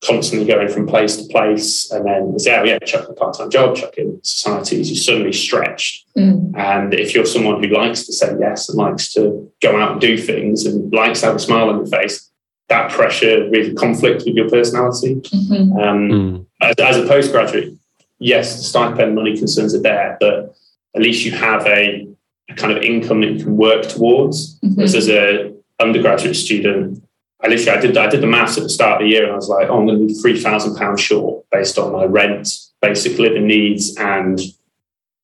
[0.05, 3.75] constantly going from place to place and then say, oh yeah, chuck a part-time job,
[3.75, 6.05] chuck in societies, you're suddenly stretched.
[6.15, 6.55] Mm.
[6.55, 10.01] And if you're someone who likes to say yes and likes to go out and
[10.01, 12.29] do things and likes to have a smile on your face,
[12.69, 15.15] that pressure really conflicts with your personality.
[15.15, 15.77] Mm-hmm.
[15.77, 16.45] Um, mm.
[16.61, 17.73] as, as, a postgraduate,
[18.19, 20.55] yes, the stipend money concerns are there, but
[20.95, 22.07] at least you have a,
[22.49, 24.59] a kind of income that you can work towards.
[24.59, 24.81] Mm-hmm.
[24.81, 27.03] As a undergraduate student,
[27.43, 29.33] I literally I did I did the maths at the start of the year and
[29.33, 32.05] I was like, oh, I'm going to be three thousand pounds short based on my
[32.05, 32.49] rent,
[32.81, 34.39] basic living needs, and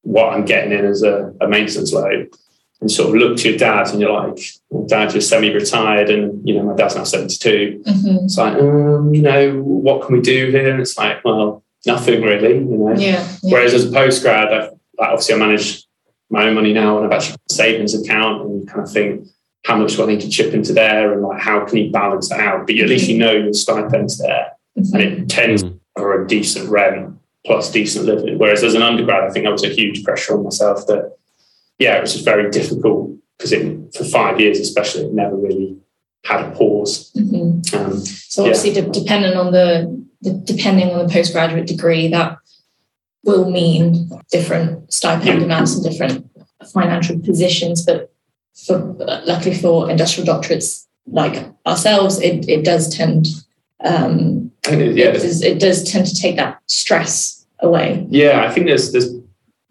[0.03, 2.29] what I'm getting in as a, a maintenance load.
[2.81, 4.37] And sort of look to your dad and you're like,
[4.69, 7.81] well, dad, you're semi-retired, and you know my dad's now 72.
[7.85, 8.25] Mm-hmm.
[8.25, 10.69] It's like, um, you know, what can we do here?
[10.69, 12.93] And it's like, well, nothing really, you know.
[12.93, 13.53] Yeah, yeah.
[13.53, 15.85] Whereas as a postgrad, I've, like, obviously I manage
[16.29, 19.27] my own money now and I've actually got a savings account and kind of think
[19.65, 22.29] how much do I need to chip into there and like how can you balance
[22.29, 22.67] that out?
[22.67, 24.95] But at least you know your stipend's there mm-hmm.
[24.95, 25.79] and it tends mm.
[25.97, 28.37] for a decent rent plus decent living.
[28.37, 31.15] Whereas as an undergrad, I think that was a huge pressure on myself that,
[31.79, 33.53] yeah, it was just very difficult because
[33.95, 35.77] for five years, especially, it never really
[36.25, 37.11] had a pause.
[37.13, 37.75] Mm-hmm.
[37.77, 38.87] Um, so obviously, yeah.
[38.91, 42.37] depending on the, the, depending on the postgraduate degree, that
[43.23, 45.45] will mean different stipend yeah.
[45.45, 46.29] amounts and different
[46.71, 47.85] financial positions.
[47.85, 48.12] But
[48.53, 48.77] for
[49.25, 53.27] luckily for industrial doctorates like ourselves, it, it does tend
[53.83, 55.07] um, it, yeah.
[55.07, 58.05] it, does, it does tend to take that stress away.
[58.09, 59.13] Yeah, I think there's there's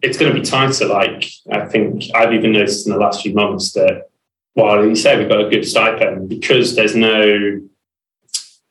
[0.03, 0.87] it's going to be tighter.
[0.87, 4.11] Like I think I've even noticed in the last few months that
[4.55, 7.61] while you say we've got a good stipend because there's no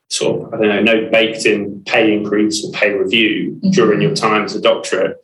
[0.10, 3.72] sort of I don't know no baked in pay increase or pay review mm-hmm.
[3.72, 5.18] during your time as a doctorate,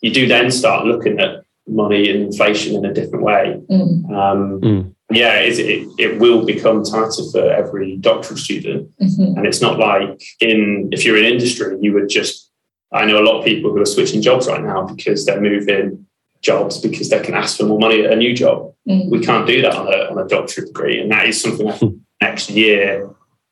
[0.00, 3.60] you do then start looking at money and inflation in a different way.
[3.70, 4.10] Mm.
[4.10, 4.94] Um, mm.
[5.10, 8.90] Yeah, it, it, it, will become tighter for every doctoral student.
[8.98, 9.36] Mm-hmm.
[9.36, 12.50] And it's not like in if you're in industry, you would just.
[12.94, 16.06] I know a lot of people who are switching jobs right now because they're moving
[16.42, 18.74] jobs because they can ask for more money at a new job.
[18.88, 19.10] Mm.
[19.10, 21.00] We can't do that on a, on a doctorate degree.
[21.00, 23.08] And that is something I think next year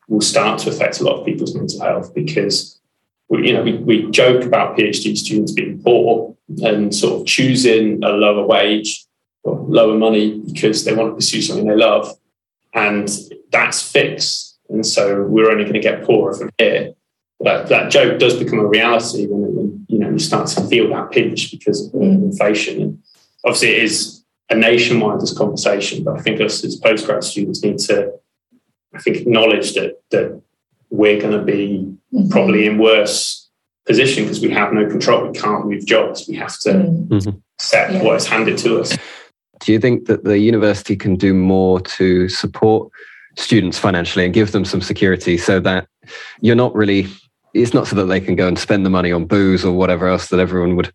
[0.09, 2.80] will start to affect a lot of people's mental health because
[3.31, 8.03] we, you know, we, we joke about PhD students being poor, and sort of choosing
[8.03, 9.07] a lower wage
[9.45, 12.13] or lower money because they want to pursue something they love.
[12.75, 13.09] And
[13.53, 14.59] that's fixed.
[14.69, 16.95] And so we're only going to get poorer from here.
[17.41, 20.91] that, that joke does become a reality when, when you know you start to feel
[20.91, 22.25] that pinch because of Mm.
[22.31, 22.83] inflation.
[22.83, 23.03] And
[23.45, 27.79] obviously, it is a nationwide this conversation, but I think us as postgrad students need
[27.79, 28.13] to,
[28.95, 30.43] I think, acknowledge that that
[30.91, 32.31] we're going to be Mhm.
[32.31, 33.49] probably in worse
[33.87, 35.27] position because we have no control.
[35.29, 36.27] We can't move jobs.
[36.29, 37.41] We have to Mm.
[37.59, 38.03] accept Yeah.
[38.03, 38.97] what is handed to us.
[39.61, 42.91] Do you think that the university can do more to support
[43.37, 45.87] students financially and give them some security so that
[46.41, 47.07] you're not really
[47.53, 50.07] it's not so that they can go and spend the money on booze or whatever
[50.07, 50.93] else that everyone would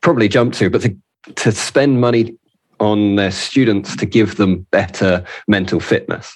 [0.00, 0.96] probably jump to, but to,
[1.36, 2.34] to spend money
[2.80, 6.34] on their students to give them better mental fitness?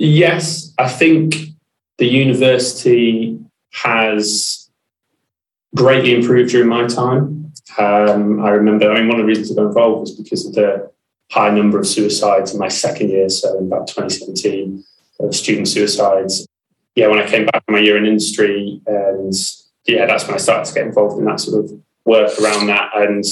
[0.00, 1.36] Yes, I think
[1.98, 3.38] the university
[3.72, 4.70] has
[5.74, 7.52] greatly improved during my time.
[7.78, 10.54] Um, I remember, I mean, one of the reasons I got involved was because of
[10.54, 10.90] the
[11.30, 14.84] high number of suicides in my second year, so in about 2017,
[15.20, 16.46] of student suicides.
[16.94, 19.34] Yeah, when I came back from my year in industry, and
[19.86, 21.72] yeah, that's when I started to get involved in that sort of
[22.04, 22.90] work around that.
[22.94, 23.24] And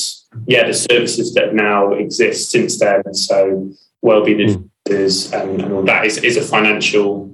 [0.46, 3.70] yeah, the services that now exist since then, so
[4.02, 5.32] wellbeing Mm.
[5.32, 7.33] and, and all that is, is a financial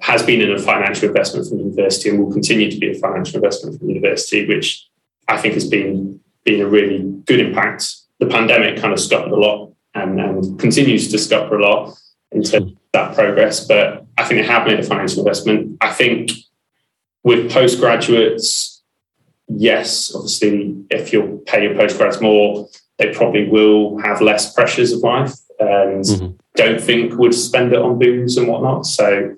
[0.00, 2.94] has been in a financial investment from the university and will continue to be a
[2.94, 4.88] financial investment from the university, which
[5.26, 7.94] I think has been been a really good impact.
[8.20, 11.98] The pandemic kind of scuppered a lot and, and continues to scupper a lot
[12.32, 13.66] in terms of that progress.
[13.66, 15.76] But I think they have made a financial investment.
[15.80, 16.30] I think
[17.22, 18.82] with postgraduates,
[19.48, 25.00] yes, obviously, if you pay your postgrads more, they probably will have less pressures of
[25.00, 26.38] life and Mhm.
[26.56, 28.86] don't think would spend it on booze and whatnot.
[28.86, 29.34] So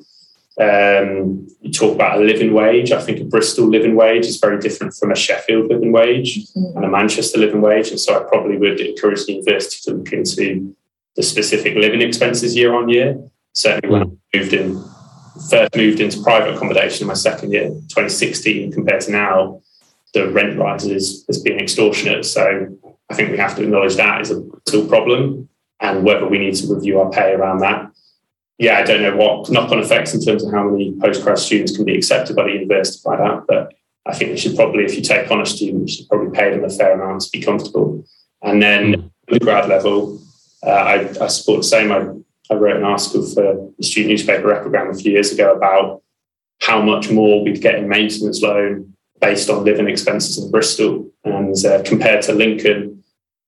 [0.60, 2.92] um, you talk about a living wage.
[2.92, 6.76] I think a Bristol living wage is very different from a Sheffield living wage Mm.
[6.76, 7.90] and a Manchester living wage.
[7.90, 10.74] And so I probably would encourage the university to look into
[11.16, 13.18] the specific living expenses year on year.
[13.54, 14.84] Certainly when I moved in,
[15.50, 19.60] first moved into private accommodation in my second year, 2016, compared to now,
[20.14, 22.24] the rent rises has been extortionate.
[22.24, 22.68] So
[23.08, 25.48] I think we have to acknowledge that is a still problem
[25.80, 27.89] and whether we need to review our pay around that.
[28.60, 31.74] Yeah, I don't know what knock on effects in terms of how many postgrad students
[31.74, 33.72] can be accepted by the university by that, but
[34.04, 36.50] I think we should probably, if you take on a student, you should probably pay
[36.50, 38.04] them a fair amount to be comfortable.
[38.42, 40.20] And then the grad level,
[40.62, 41.90] uh, I, I support the same.
[41.90, 42.00] I,
[42.52, 46.02] I wrote an article for the student newspaper Epigram a few years ago about
[46.60, 48.92] how much more we'd get in maintenance loan
[49.22, 53.02] based on living expenses in Bristol and uh, compared to Lincoln,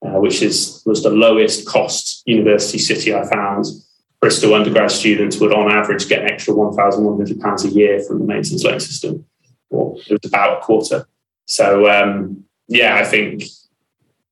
[0.07, 3.67] uh, which is was the lowest cost university city I found.
[4.23, 7.69] Bristol undergrad students would, on average, get an extra one thousand one hundred pounds a
[7.69, 9.27] year from the maintenance loan system,
[9.69, 11.09] or it was about a quarter.
[11.49, 13.43] So, um, yeah, I think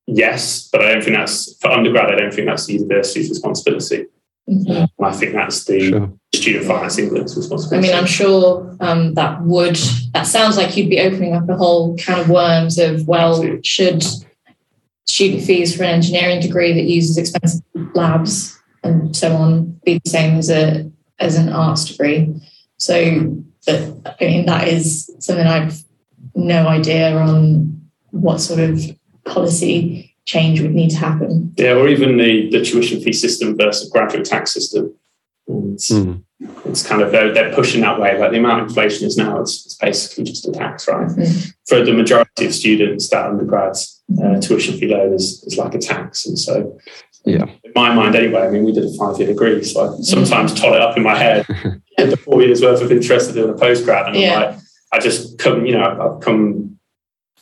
[0.07, 2.13] yes, but I don't think that's for undergrad.
[2.13, 4.07] I don't think that's the university's responsibility.
[4.49, 4.89] Mhm.
[5.03, 6.13] I think that's the Sure.
[6.35, 7.89] student finance England's responsibility.
[7.89, 9.79] I mean, I'm sure um, that would,
[10.15, 13.61] that sounds like you'd be opening up a whole can of worms of, well, Absolutely.
[13.65, 14.05] should
[15.07, 17.63] student fees for an engineering degree that uses expensive
[17.95, 22.35] labs and so on be the same as a as an arts degree?
[22.79, 25.83] So, but I mean, that is something I've
[26.35, 28.81] no idea on what sort of
[29.25, 31.53] policy change would need to happen.
[31.57, 34.95] Yeah, or even the, the tuition fee system versus graduate tax system.
[35.47, 36.23] It's, Mm.
[36.65, 38.17] it's kind of they're, they're pushing that way.
[38.19, 41.09] Like the amount of inflation is now, it's, it's basically just a tax, right?
[41.09, 41.53] Mhm.
[41.67, 45.79] For the majority of students, that undergrads uh, tuition fee loan is, is like a
[45.79, 46.79] tax, and so
[47.25, 47.45] Yeah.
[47.65, 48.41] in my mind anyway.
[48.43, 51.03] I mean, we did a five year degree, so I sometimes tot it up in
[51.03, 51.47] my head.
[51.99, 54.35] the four years worth of interest of doing a postgrad, and Yeah.
[54.35, 54.61] I'm like,
[54.93, 55.85] I just come, you know,
[56.17, 56.79] I've come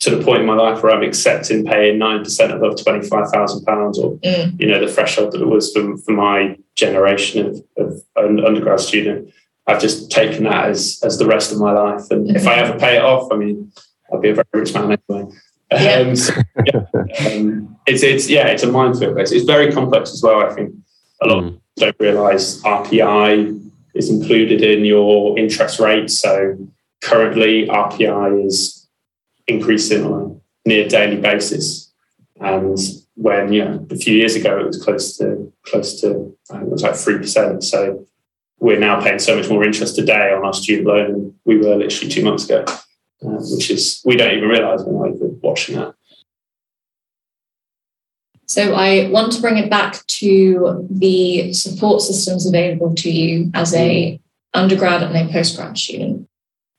[0.01, 3.29] to the point in my life where I'm accepting paying nine percent above twenty five
[3.31, 4.61] thousand pounds, or Mm.
[4.61, 8.81] you know, the threshold that it was for, for my generation of, of an undergrad
[8.81, 9.33] student.
[9.67, 12.79] I've just taken that as as the rest of my life, and if I ever
[12.79, 13.73] pay it off, I mean,
[14.13, 15.31] I'll be a very rich man anyway.
[15.71, 15.93] Yeah.
[15.93, 16.33] Um, so,
[16.65, 16.81] yeah,
[17.27, 19.19] um, it's it's yeah, it's a minefield.
[19.19, 20.41] It's, it's very complex as well.
[20.41, 20.75] I think
[21.23, 21.61] a lot Mm.
[21.77, 26.11] don't realise RPI is included in your interest rate.
[26.11, 26.57] So
[27.03, 28.89] currently, RPI is
[29.47, 31.93] increasing on a near daily basis,
[32.41, 32.79] and
[33.17, 36.69] when you know a few years ago it was close to close to I think
[36.69, 37.63] it was like three percent.
[37.63, 38.07] So
[38.61, 41.77] we're now paying so much more interest today on our student loan than we were
[41.77, 45.28] literally two months ago, uh, which is we don't even realise not even
[45.59, 45.95] watching that.
[48.47, 53.75] So I want to bring it back to the support systems available to you as
[53.75, 54.19] a
[54.55, 56.29] undergrad and a postgrad student.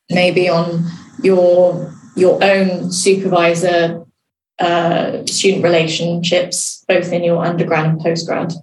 [0.10, 0.86] Maybe on
[1.22, 4.04] your your own supervisor
[4.58, 8.54] uh, student relationships, both in your undergrad and postgrad.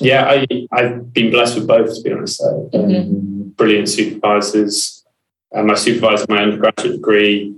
[0.00, 2.38] Yeah, I, I've been blessed with both, to be honest.
[2.38, 5.04] So, um, Brilliant supervisors.
[5.54, 7.54] uh, my supervisor, my undergraduate degree,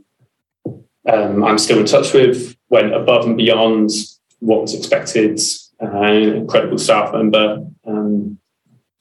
[1.11, 3.91] um, I'm still in touch with, went above and beyond
[4.39, 5.41] what was expected.
[5.83, 8.39] Uh, incredible staff member, um,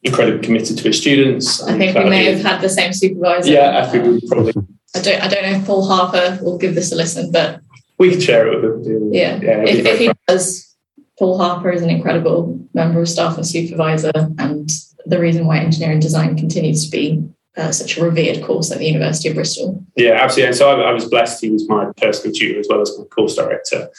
[0.02, 1.62] incredibly committed to his students.
[1.62, 3.52] I think we may have had the same supervisor.
[3.52, 4.54] Yeah, I think we probably.
[4.96, 5.22] I don't.
[5.22, 7.62] I don't know if Paul Harper will give this a listen, but
[8.00, 9.14] we can share it with him.
[9.14, 10.76] Yeah, yeah if, if he does,
[11.20, 14.68] Paul Harper is an incredible member of staff and supervisor, and
[15.06, 17.24] the reason why engineering design continues to be
[17.58, 19.84] uh, such a revered course at the University of Bristol.
[19.96, 20.48] Yeah, absolutely.
[20.48, 21.42] And so I, I was blessed.
[21.42, 23.90] He was my personal tutor as well as my course director.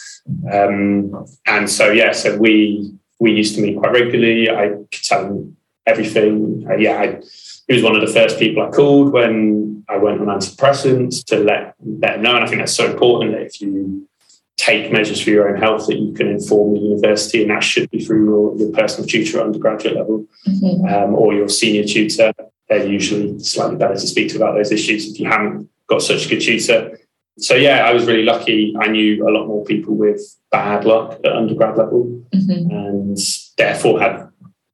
[0.51, 4.51] Um, and so yeah, so we we used to meet quite regularly.
[4.51, 6.67] I could tell him everything.
[6.69, 7.23] Uh, yeah, I,
[7.69, 11.39] he was one of the first people I called when I went on antidepressants to
[11.39, 12.35] let let him know.
[12.35, 14.09] And I think that's so important that if you
[14.57, 17.91] take measures for your own health that you can inform the university, and that should
[17.91, 20.87] be through your, your personal tutor at undergraduate level mm-hmm.
[20.87, 22.33] um, or your senior tutor
[22.79, 26.27] they're usually slightly better to speak to about those issues if you haven't got such
[26.27, 26.99] a good tutor.
[27.39, 28.75] So yeah, I was really lucky.
[28.81, 32.71] I knew a lot more people with bad luck at undergrad level, mm-hmm.
[32.71, 33.19] and
[33.57, 34.29] therefore had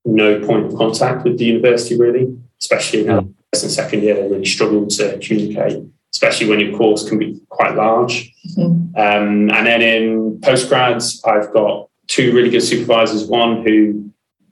[0.05, 4.15] no point of contact with the university really, especially in the first and second year.
[4.15, 8.33] They really struggled to communicate, especially when your course can be quite large.
[8.57, 8.97] Mm-hmm.
[8.97, 13.27] Um, and then in postgrads, I've got two really good supervisors.
[13.27, 14.08] One who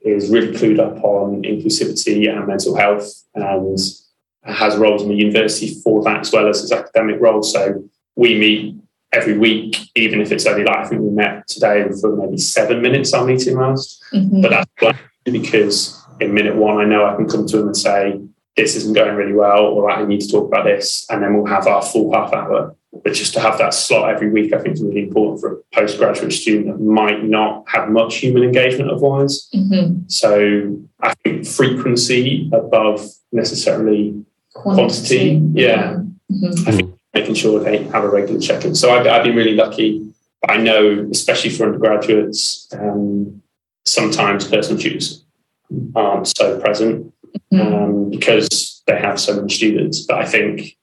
[0.06, 3.78] is really clued up on inclusivity and mental health and
[4.44, 7.42] has roles in the university for that as well as his academic role.
[7.42, 8.76] So we meet
[9.12, 12.82] every week, even if it's only like I think we met today for maybe seven
[12.82, 14.02] minutes our meeting last.
[14.12, 14.42] Mm-hmm.
[14.42, 18.20] But that's because in minute one I know I can come to him and say,
[18.56, 21.46] this isn't going really well, or I need to talk about this, and then we'll
[21.46, 24.74] have our full half hour but just to have that slot every week, I think
[24.74, 29.48] is really important for a postgraduate student that might not have much human engagement otherwise.
[29.54, 30.02] Mm-hmm.
[30.08, 35.38] So I think frequency above necessarily quantity.
[35.38, 36.00] quantity yeah.
[36.32, 36.68] Mm-hmm.
[36.68, 38.74] I think making sure they have a regular check-in.
[38.74, 40.12] So I've, I've been really lucky.
[40.48, 43.42] I know, especially for undergraduates, um,
[43.84, 45.24] sometimes personal tutors
[45.94, 47.12] aren't so present
[47.52, 47.74] mm-hmm.
[47.74, 50.00] um, because they have so many students.
[50.06, 50.76] But I think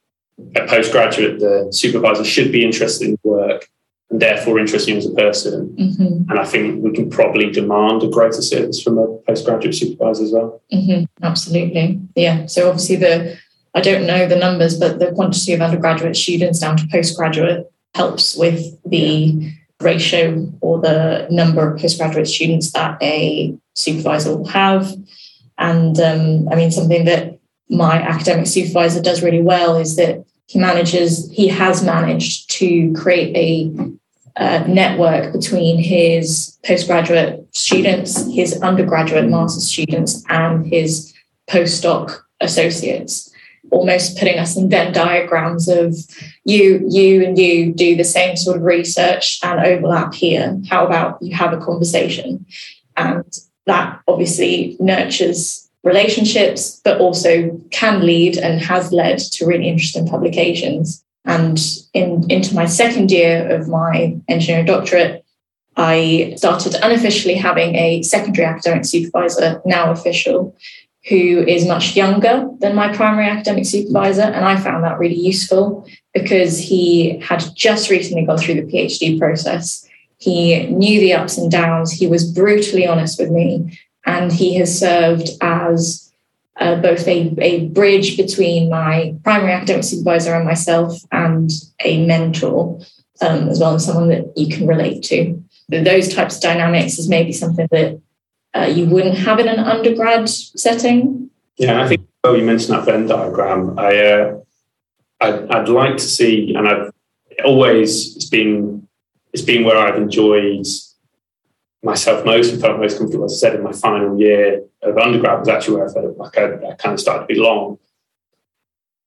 [0.56, 3.70] a postgraduate, the supervisor should be interested in work
[4.10, 5.76] and therefore interested in as a person.
[5.80, 6.30] Mm-hmm.
[6.30, 10.32] And I think we can probably demand a greater service from a postgraduate supervisor as
[10.32, 10.62] well.
[10.72, 11.26] Mm-hmm.
[11.26, 12.00] Absolutely.
[12.16, 12.46] Yeah.
[12.46, 13.38] So obviously the
[13.76, 18.36] I don't know the numbers, but the quantity of undergraduate students down to postgraduate helps
[18.36, 24.94] with the ratio or the number of postgraduate students that a supervisor will have.
[25.58, 27.33] And um, I mean, something that
[27.74, 33.36] my academic supervisor does really well is that he manages, he has managed to create
[33.36, 33.94] a
[34.36, 41.14] uh, network between his postgraduate students, his undergraduate master's students, and his
[41.48, 43.32] postdoc associates,
[43.72, 45.96] almost putting us in Venn diagrams of
[46.46, 50.60] you, you, and you do the same sort of research and overlap here.
[50.70, 52.46] How about you have a conversation?
[52.98, 53.26] And
[53.66, 61.04] that obviously nurtures relationships, but also can lead and has led to really interesting publications.
[61.26, 61.60] And
[61.94, 65.24] in, into my second year of my engineering doctorate,
[65.76, 70.56] I started unofficially having a secondary academic supervisor, now official,
[71.10, 74.22] who is much younger than my primary academic supervisor.
[74.22, 79.20] And I found that really useful because he had just recently gone through the PhD
[79.20, 79.88] process.
[80.18, 81.92] He knew the ups and downs.
[81.92, 86.12] He was brutally honest with me and he has served as
[86.58, 91.52] uh, both a, a bridge between my primary academic supervisor and myself and
[91.84, 92.80] a mentor
[93.22, 95.42] um, as well as someone that you can relate to.
[95.70, 98.02] Those types of dynamics is maybe something that
[98.54, 101.30] uh, you wouldn't have in an undergrad setting.
[101.58, 103.78] Yeah i think well you mentioned that venn diagram.
[103.78, 104.40] I uh,
[105.22, 106.92] I'd, I'd like to see and i've
[107.44, 108.88] always it's been
[109.32, 110.66] it's been where i've enjoyed
[111.84, 115.40] myself most and felt most comfortable, as I said, in my final year of undergrad
[115.40, 117.78] was actually where I felt like I, I kind of started to belong,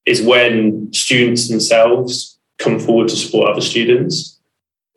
[0.04, 4.40] is when students themselves come forward to support other students.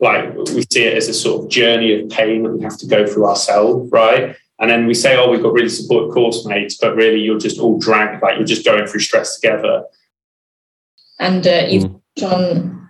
[0.01, 2.87] Like we see it as a sort of journey of pain that we have to
[2.87, 4.35] go through ourselves, right?
[4.59, 7.59] And then we say, oh, we've got really supportive course mates, but really you're just
[7.59, 9.83] all dragged, like you're just going through stress together.
[11.17, 12.31] And uh, you've mm.
[12.31, 12.89] on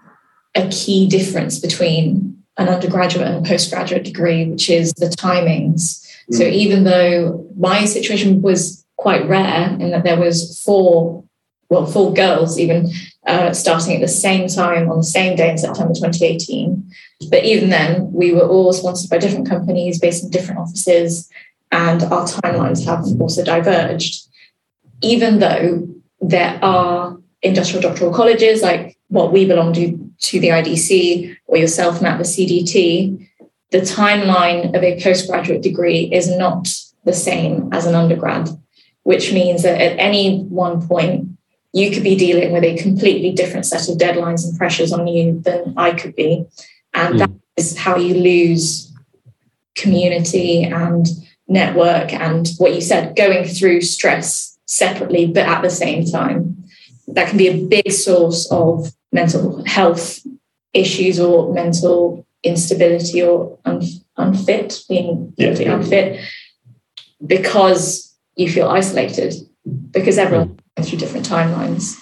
[0.56, 6.06] a key difference between an undergraduate and postgraduate degree, which is the timings.
[6.32, 6.36] Mm.
[6.38, 11.24] So even though my situation was quite rare in that there was four,
[11.70, 12.92] well, four girls even
[13.26, 16.92] uh, starting at the same time on the same day in September 2018.
[17.30, 21.30] But even then, we were all sponsored by different companies based in different offices,
[21.72, 24.28] and our timelines have also diverged.
[25.02, 25.88] Even though
[26.20, 32.02] there are industrial doctoral colleges like what we belong to, to the IDC or yourself,
[32.02, 33.28] Matt, the CDT,
[33.72, 36.68] the timeline of a postgraduate degree is not
[37.06, 38.50] the same as an undergrad,
[39.04, 41.30] which means that at any one point,
[41.72, 45.40] you could be dealing with a completely different set of deadlines and pressures on you
[45.42, 46.46] than I could be.
[46.94, 47.20] And mm.
[47.20, 48.92] that is how you lose
[49.76, 51.08] community and
[51.48, 56.59] network and what you said, going through stress separately, but at the same time.
[57.14, 60.20] That can be a big source of mental health
[60.74, 63.82] issues or mental instability or un-
[64.18, 65.74] unfit, being yeah.
[65.74, 66.20] unfit,
[67.26, 69.34] because you feel isolated,
[69.92, 70.86] because everyone mm.
[70.86, 71.96] through different timelines.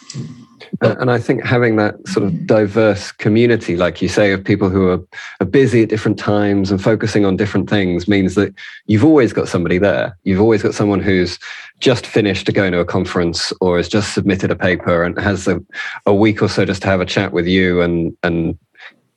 [0.82, 4.70] Uh, and I think having that sort of diverse community, like you say, of people
[4.70, 5.02] who are,
[5.40, 8.54] are busy at different times and focusing on different things means that
[8.86, 10.18] you've always got somebody there.
[10.24, 11.40] You've always got someone who's
[11.80, 15.62] just finished going to a conference or has just submitted a paper and has a,
[16.06, 18.58] a week or so just to have a chat with you and, and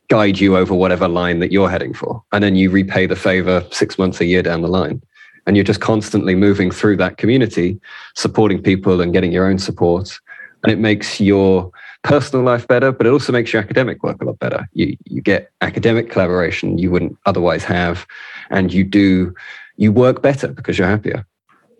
[0.09, 2.23] guide you over whatever line that you're heading for.
[2.33, 5.01] And then you repay the favor six months, a year down the line.
[5.47, 7.81] And you're just constantly moving through that community,
[8.15, 10.21] supporting people and getting your own support
[10.63, 11.71] and it makes your
[12.03, 14.69] personal life better, but it also makes your academic work a lot better.
[14.73, 18.07] You you get academic collaboration you wouldn't otherwise have,
[18.51, 19.35] and you do
[19.77, 21.27] you work better because you're happier.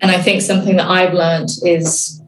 [0.03, 2.21] And I think something that I've learned is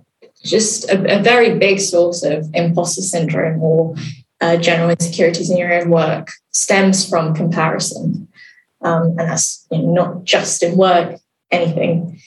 [0.44, 3.94] just a, a very big source of imposter syndrome or
[4.40, 8.28] uh, general insecurities in your own work stems from comparison.
[8.82, 11.18] Um, and that's you know, not just in work,
[11.50, 12.20] anything.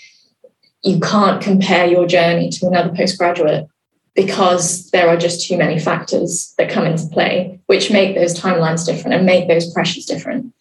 [0.84, 3.68] You can't compare your journey to another postgraduate
[4.16, 8.86] because there are just too many factors that come into play, which make those timelines
[8.86, 10.54] different and make those pressures different.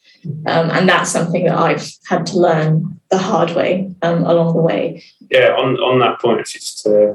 [0.47, 4.63] Um, and that's something that I've had to learn the hard way um, along the
[4.63, 5.05] way.
[5.31, 7.13] Yeah, on, on that point, just uh,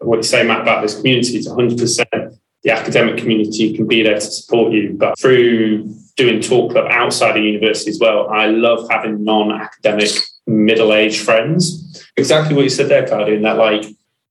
[0.00, 4.14] what you say, Matt, about this community, it's 100% the academic community can be there
[4.14, 4.94] to support you.
[4.96, 10.10] But through doing talk club outside of university as well, I love having non academic
[10.46, 12.04] middle aged friends.
[12.16, 13.84] Exactly what you said there, Claudia, in that like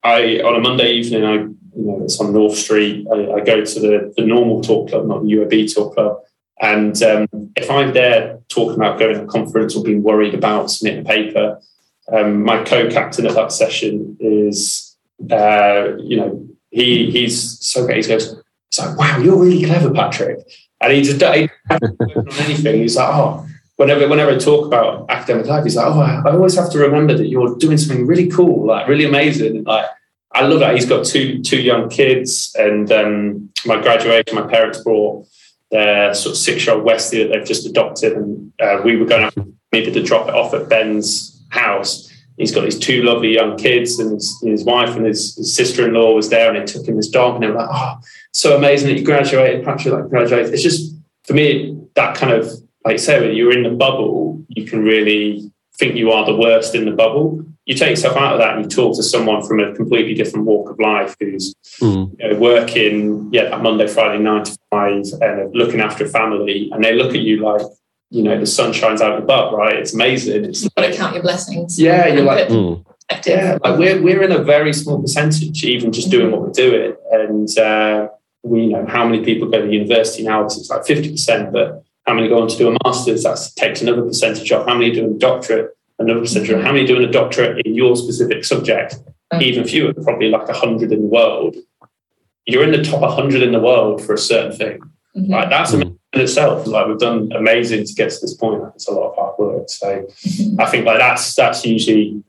[0.04, 3.08] I on a Monday evening, I you know it's on North Street.
[3.12, 6.18] I, I go to the the normal talk club, not the UAB talk club.
[6.62, 10.70] And um, if I'm there talking about going to a conference or being worried about
[10.70, 11.60] submitting a paper,
[12.12, 14.95] um, my co-captain at that session is,
[15.32, 18.06] uh, you know, he he's so great.
[18.06, 18.36] He goes,
[18.70, 20.39] "It's like, wow, you're really clever, Patrick."
[20.80, 22.82] And he just he, on anything.
[22.82, 23.47] He's like, "Oh,
[23.78, 27.17] whenever whenever I talk about academic life, he's like, oh, I always have to remember
[27.17, 29.63] that you're doing something really cool, like really amazing.
[29.63, 29.86] Like,
[30.34, 30.76] I love that.
[30.76, 35.28] He's got two two young kids, and um, my graduation, my parents brought
[35.72, 39.05] their sort of six year old Westie that they've just adopted, and uh, we were
[39.05, 42.09] going to maybe to drop it off at Ben's house.
[42.38, 45.86] He's got his two lovely young kids, and his, his wife and his, his sister
[45.88, 47.99] in law was there, and they took him his dog, and they were like, "Oh,
[48.32, 49.93] so amazing that you graduated, Patrick!
[49.93, 52.49] Like graduated." It's just for me that kind of
[52.86, 56.76] like say when you're in the bubble, you can really think you are the worst
[56.76, 57.44] in the bubble.
[57.66, 60.46] You take yourself out of that and you talk to someone from a completely different
[60.46, 62.12] walk of life who's mm.
[62.20, 66.70] you know, working, yeah, that Monday, Friday, nine to five, and looking after a family,
[66.72, 67.62] and they look at you like,
[68.10, 69.76] you know, the sun shines out of the butt, right?
[69.76, 70.46] It's amazing.
[70.46, 71.80] It's like, to count your blessings.
[71.80, 72.84] Yeah, you're like, mm.
[73.26, 76.96] yeah, like we're we're in a very small percentage, even just doing what we're doing,
[77.12, 78.10] and uh,
[78.44, 80.44] we you know how many people go to university now.
[80.46, 83.24] It's like fifty percent, but how many go on to do a master's?
[83.24, 84.68] That takes another percentage off.
[84.68, 85.78] How many doing a doctorate?
[85.97, 86.62] Another percentage off.
[86.62, 88.97] How many doing a doctorate in your specific subject?
[89.32, 89.41] Mm.
[89.41, 91.55] Even fewer, probably like 100 in the world.
[92.45, 94.80] You're in the top 100 in the world for a certain thing.
[95.16, 95.32] Mm-hmm.
[95.32, 95.93] Like that's mm-hmm.
[96.12, 96.68] in itself.
[96.68, 98.62] Like we've done amazing to get to this point.
[98.62, 99.70] Like, it's a lot of hard work.
[99.70, 100.59] So mm-hmm.
[100.59, 102.22] I think like that's that's usually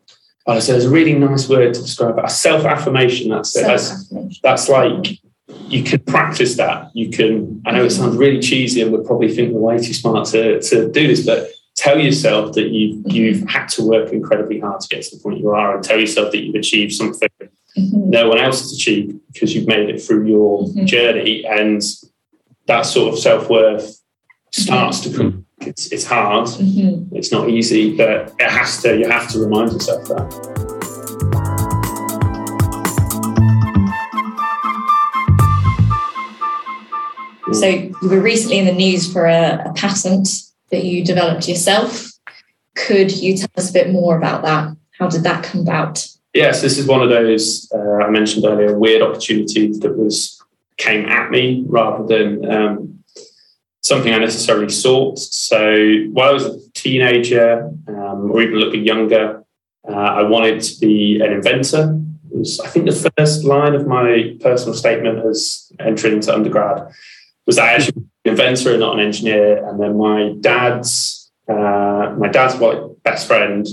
[0.47, 2.25] like I said, there's a really nice word to describe it.
[2.25, 3.31] A self affirmation.
[3.31, 3.67] That's it.
[3.67, 4.09] That's,
[4.43, 5.19] that's like
[5.49, 6.91] you can practice that.
[6.95, 9.95] You can, I know it sounds really cheesy and would probably think we're way too
[9.95, 14.61] smart to, to do this, but tell yourself that you've, you've had to work incredibly
[14.61, 17.29] hard to get to the point you are and tell yourself that you've achieved something
[17.77, 18.11] mm-hmm.
[18.11, 20.85] no one else has achieved because you've made it through your mm-hmm.
[20.85, 21.45] journey.
[21.47, 21.83] And
[22.67, 24.01] that sort of self worth
[24.51, 25.47] starts to come.
[25.61, 27.15] It's, it's hard, mm-hmm.
[27.15, 30.52] it's not easy, but it has to, you have to remind yourself that.
[37.53, 40.29] So you were recently in the news for a, a patent
[40.71, 42.09] that you developed yourself.
[42.75, 44.75] Could you tell us a bit more about that?
[44.99, 46.07] How did that come about?
[46.33, 50.43] Yes, this is one of those uh, I mentioned earlier weird opportunities that was
[50.79, 53.05] came at me rather than um,
[53.83, 55.19] something I necessarily sought.
[55.19, 59.45] So while I was a teenager, um, or even a little bit younger,
[59.87, 62.01] uh, I wanted to be an inventor.
[62.33, 66.91] It was, I think, the first line of my personal statement as entering into undergrad
[67.47, 69.67] was I actually an inventor and not an engineer.
[69.67, 72.55] And then my dad's uh, my dad's
[73.03, 73.67] best friend,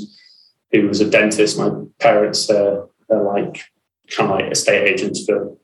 [0.72, 3.63] who was a dentist, my parents uh, are like
[4.09, 5.55] kind of like estate agents for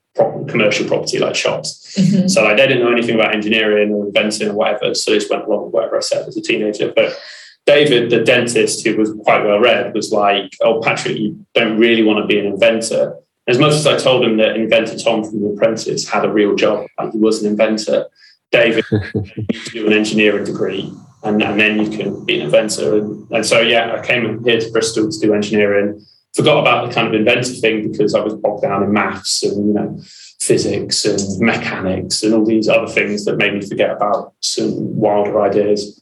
[0.47, 1.95] commercial property like shops.
[1.97, 2.27] Mm-hmm.
[2.27, 4.93] So like they didn't know anything about engineering or inventing or whatever.
[4.93, 6.93] So they just went along with whatever I said as a teenager.
[6.95, 7.19] But
[7.65, 12.03] David, the dentist, who was quite well read, was like, "Oh, Patrick, you don't really
[12.03, 13.17] want to be an inventor."
[13.47, 16.55] As much as I told him that inventor Tom from The Apprentice had a real
[16.55, 18.07] job, like he was an inventor,
[18.51, 20.91] David, you do an engineering degree,
[21.23, 22.97] and, and then you can be an inventor.
[22.97, 26.03] And, and so, yeah, I came here to Bristol to do engineering.
[26.35, 29.67] Forgot about the kind of inventor thing because I was bogged down in maths and
[29.67, 30.01] you know
[30.41, 35.41] physics and mechanics and all these other things that made me forget about some wilder
[35.41, 36.01] ideas.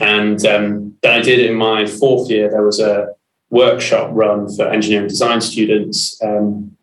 [0.00, 2.50] And um, then I did in my fourth year.
[2.50, 3.08] There was a
[3.50, 6.76] workshop run for engineering design students um,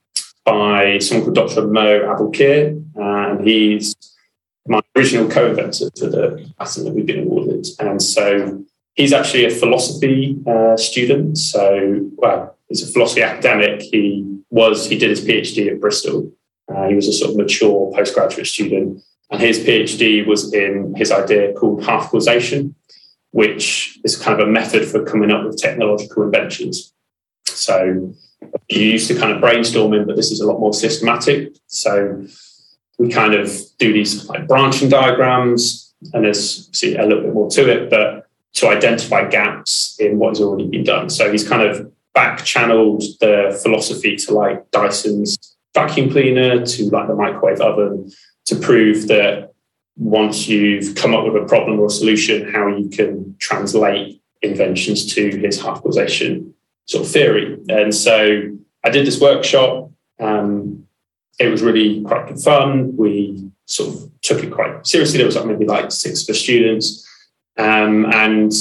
[0.46, 1.68] by someone called Dr.
[1.68, 3.96] Mo Abulkir, and he's
[4.68, 7.66] my original co-inventor for the patent that we've been awarded.
[7.80, 8.64] And so
[8.94, 11.38] he's actually a philosophy uh, student.
[11.38, 13.82] So, well, he's a philosophy academic.
[13.82, 16.32] He was he did his PhD at Bristol.
[16.68, 21.12] Uh, he was a sort of mature postgraduate student, and his PhD was in his
[21.12, 22.76] idea called half causation,
[23.32, 26.94] which is kind of a method for coming up with technological inventions.
[27.46, 28.14] So
[28.70, 31.56] you used to kind of brainstorming, but this is a lot more systematic.
[31.68, 32.26] So
[32.98, 37.50] we kind of do these like branching diagrams, and there's see a little bit more
[37.52, 41.10] to it, but to identify gaps in what has already been done.
[41.10, 47.08] So he's kind of back channeled the philosophy to like Dyson's vacuum cleaner, to like
[47.08, 48.12] the microwave oven,
[48.46, 49.54] to prove that
[49.96, 55.30] once you've come up with a problem or solution, how you can translate inventions to
[55.38, 55.84] his half
[56.90, 57.56] sort of theory.
[57.70, 59.92] And so I did this workshop.
[60.20, 60.88] Um,
[61.40, 62.98] it was really quite good fun.
[62.98, 65.18] We sort of took it quite seriously.
[65.18, 67.08] There was like maybe like six of students.
[67.58, 68.52] Um, and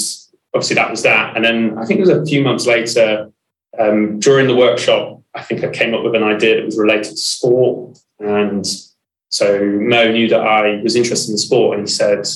[0.55, 1.37] obviously that was that.
[1.37, 3.33] And then I think it was a few months later,
[3.79, 7.13] um, during the workshop, I think I came up with an idea that was related
[7.13, 7.99] to sport.
[8.19, 8.67] And
[9.31, 12.27] so Mo knew that I was interested in sport and he said,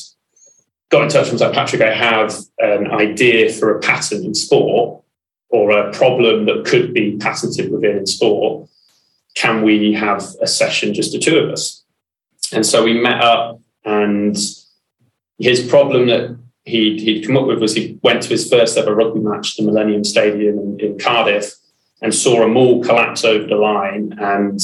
[0.90, 4.34] got in touch and was like, Patrick, I have an idea for a patent in
[4.34, 5.01] sport
[5.52, 8.68] or a problem that could be patented within sport.
[9.34, 11.84] Can we have a session, just the two of us?
[12.52, 14.36] And so we met up and
[15.38, 18.94] his problem that he'd, he'd come up with was he went to his first ever
[18.94, 21.54] rugby match, the Millennium Stadium in, in Cardiff,
[22.00, 24.60] and saw a maul collapse over the line and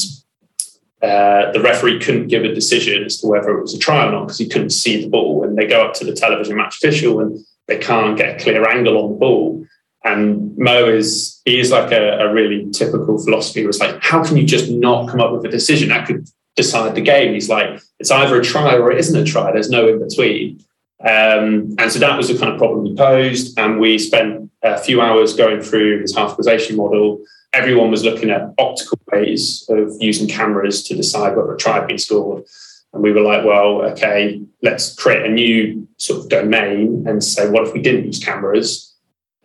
[1.03, 4.11] uh, the referee couldn't give a decision as to whether it was a try or
[4.11, 5.45] not because he couldn't see the ball.
[5.45, 8.69] And they go up to the television match official and they can't get a clear
[8.69, 9.65] angle on the ball.
[10.05, 13.63] And Mo is he is like a, a really typical philosophy.
[13.63, 16.29] It was like, how can you just not come up with a decision that could
[16.57, 17.35] decide the game?
[17.35, 19.51] He's like, it's either a try or it isn't a try.
[19.53, 20.65] There's no in between.
[21.01, 23.59] Um, and so that was the kind of problem he posed.
[23.59, 27.21] And we spent a few hours going through his half causation model
[27.53, 31.87] everyone was looking at optical ways of using cameras to decide whether a try had
[31.87, 32.45] been scored.
[32.93, 37.49] And we were like, well, okay, let's create a new sort of domain and say,
[37.49, 38.88] what if we didn't use cameras?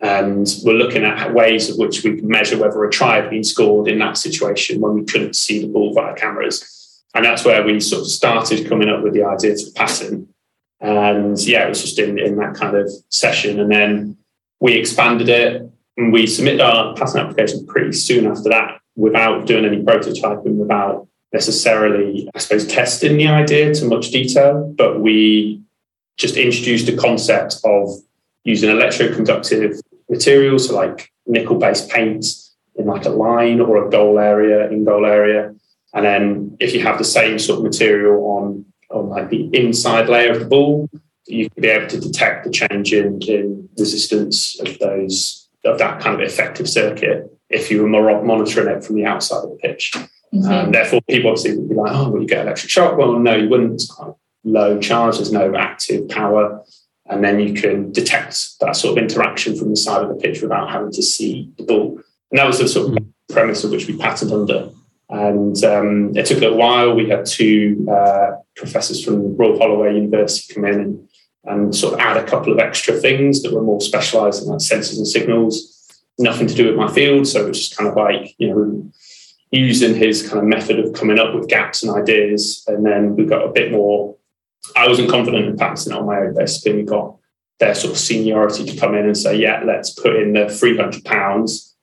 [0.04, 3.42] And we're looking at ways of which we can measure whether a try had been
[3.42, 7.02] scored in that situation when we couldn't see the ball via cameras.
[7.14, 10.28] And that's where we sort of started coming up with the idea for patent.
[10.78, 13.58] And yeah, it was just in, in that kind of session.
[13.58, 14.18] And then
[14.60, 15.62] we expanded it
[15.96, 21.08] and we submitted our patent application pretty soon after that without doing any prototyping, without
[21.32, 24.70] necessarily, I suppose, testing the idea to much detail.
[24.76, 25.62] But we
[26.18, 27.88] just introduced a concept of
[28.44, 32.26] using electroconductive materials, so like nickel based paint
[32.76, 35.54] in like a line or a goal area, in goal area.
[35.94, 40.08] And then if you have the same sort of material on, on like the inside
[40.08, 40.88] layer of the ball,
[41.26, 46.00] you can be able to detect the change in, in resistance of those of that
[46.00, 49.92] kind of effective circuit if you were monitoring it from the outside of the pitch.
[49.94, 50.52] Mm-hmm.
[50.52, 52.98] Um, therefore, people obviously would be like, oh, well, you get electric shock.
[52.98, 53.74] Well, no, you wouldn't.
[53.74, 56.62] It's kind of low charge, there's no active power.
[57.06, 60.40] And then you can detect that sort of interaction from the side of the pitch
[60.40, 62.00] without having to see the ball.
[62.30, 63.34] And that was the sort of mm-hmm.
[63.34, 64.70] premise of which we patented under.
[65.10, 66.94] And um, it took a little while.
[66.94, 71.08] We had two uh, professors from Royal Holloway University come in and
[71.46, 74.60] and sort of add a couple of extra things that were more specialized in like
[74.60, 75.70] sensors and signals.
[76.18, 77.26] Nothing to do with my field.
[77.26, 78.92] So it was just kind of like, you know,
[79.50, 82.64] using his kind of method of coming up with gaps and ideas.
[82.66, 84.16] And then we got a bit more,
[84.76, 86.78] I wasn't confident in patenting on my own basically.
[86.78, 87.16] We got
[87.60, 91.04] their sort of seniority to come in and say, yeah, let's put in the 300
[91.04, 91.76] pounds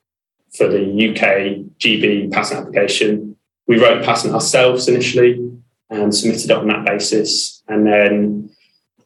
[0.55, 3.38] for the UK GB patent application.
[3.67, 5.51] We wrote patent ourselves initially
[5.89, 7.63] and submitted it on that basis.
[7.67, 8.49] And then,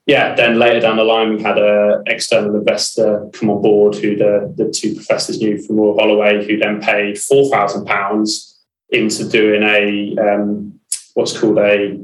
[0.08, 4.16] yeah, then later down the line, we had an external investor come on board who
[4.16, 8.54] the, the two professors knew from Royal Holloway, who then paid £4,000
[8.90, 10.80] into doing a, um,
[11.14, 12.00] what's called a,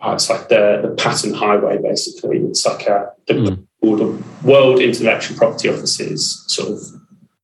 [0.00, 2.38] oh, it's like the, the patent highway, basically.
[2.38, 3.66] It's like a, the, mm.
[3.80, 6.80] the World Intellectual Property Office's sort of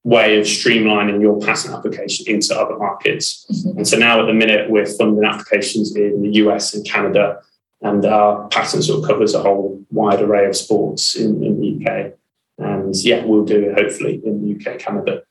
[0.05, 3.47] way of streamlining your patent application into other markets.
[3.51, 3.79] Mm-hmm.
[3.79, 7.41] And so now at the minute, we're funding applications in the US and Canada,
[7.81, 11.85] and our patent sort of covers a whole wide array of sports in, in the
[11.85, 12.13] UK.
[12.59, 15.23] And yeah, we'll do it hopefully in the UK, Canada.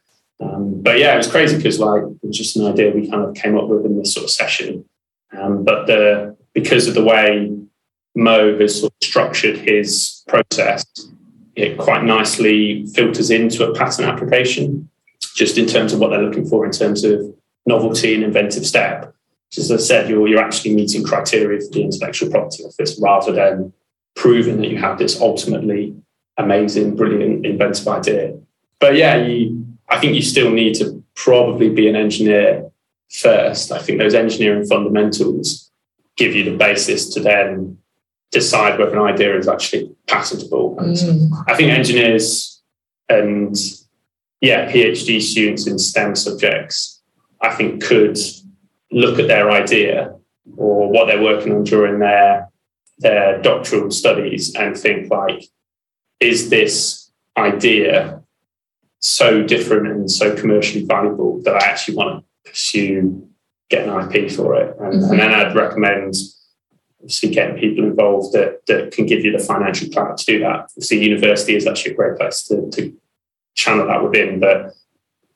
[0.42, 3.24] Um, but yeah, it was crazy because like it was just an idea we kind
[3.24, 4.86] of came up with in this sort of session.
[5.38, 7.56] Um, but the because of the way
[8.16, 10.86] Mo has sort of structured his process,
[11.56, 14.90] it quite nicely filters into a patent application,
[15.36, 17.22] just in terms of what they're looking for in terms of
[17.66, 19.14] novelty and inventive step.
[19.58, 23.74] As I said, you're, you're actually meeting criteria for the intellectual property office rather than
[24.16, 25.96] proving that you have this ultimately
[26.38, 28.38] amazing, brilliant, inventive idea.
[28.80, 32.72] But yeah, you, I think you still need to probably be an engineer
[33.10, 33.72] first.
[33.72, 35.71] I think those engineering fundamentals
[36.22, 37.78] give you the basis to then
[38.32, 40.78] decide whether an idea is actually patentable.
[40.80, 41.32] Mm.
[41.48, 42.62] I think engineers
[43.10, 43.56] and
[44.40, 47.02] yeah, PhD students in STEM subjects,
[47.42, 48.18] I think could
[48.92, 50.16] look at their idea
[50.58, 52.50] or what they're working on during their
[53.00, 55.44] their doctoral studies and think like,
[56.20, 58.22] is this idea
[59.00, 63.28] so different and so commercially valuable that I actually want to pursue
[63.72, 64.78] get an IP for it?
[64.80, 65.12] And, mm-hmm.
[65.12, 66.16] and then I'd recommend
[67.00, 70.66] obviously getting people involved that, that can give you the financial clout to do that.
[70.66, 72.96] Obviously, university is actually a great place to, to
[73.56, 74.76] channel that within, but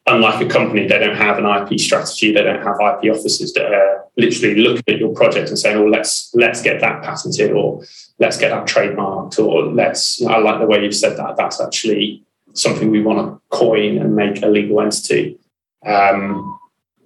[0.06, 2.32] unlike a company, they don't have an IP strategy.
[2.32, 5.88] They don't have IP officers that are literally looking at your project and saying, "Oh,
[5.88, 7.84] let's let's get that patented," or
[8.20, 11.38] "Let's get that trademarked," or "Let's." You know, I like the way you've said that.
[11.38, 12.24] That's actually
[12.54, 15.38] something we want to coin and make a legal entity.
[15.86, 16.60] Um,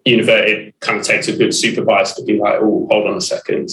[0.05, 3.69] university kind of takes a good supervisor to be like, "Oh, hold on a second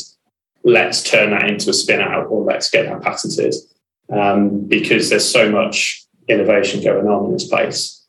[0.66, 3.54] let's turn that into a spin out or let's get that patented
[4.12, 8.04] um, because there's so much innovation going on in this place.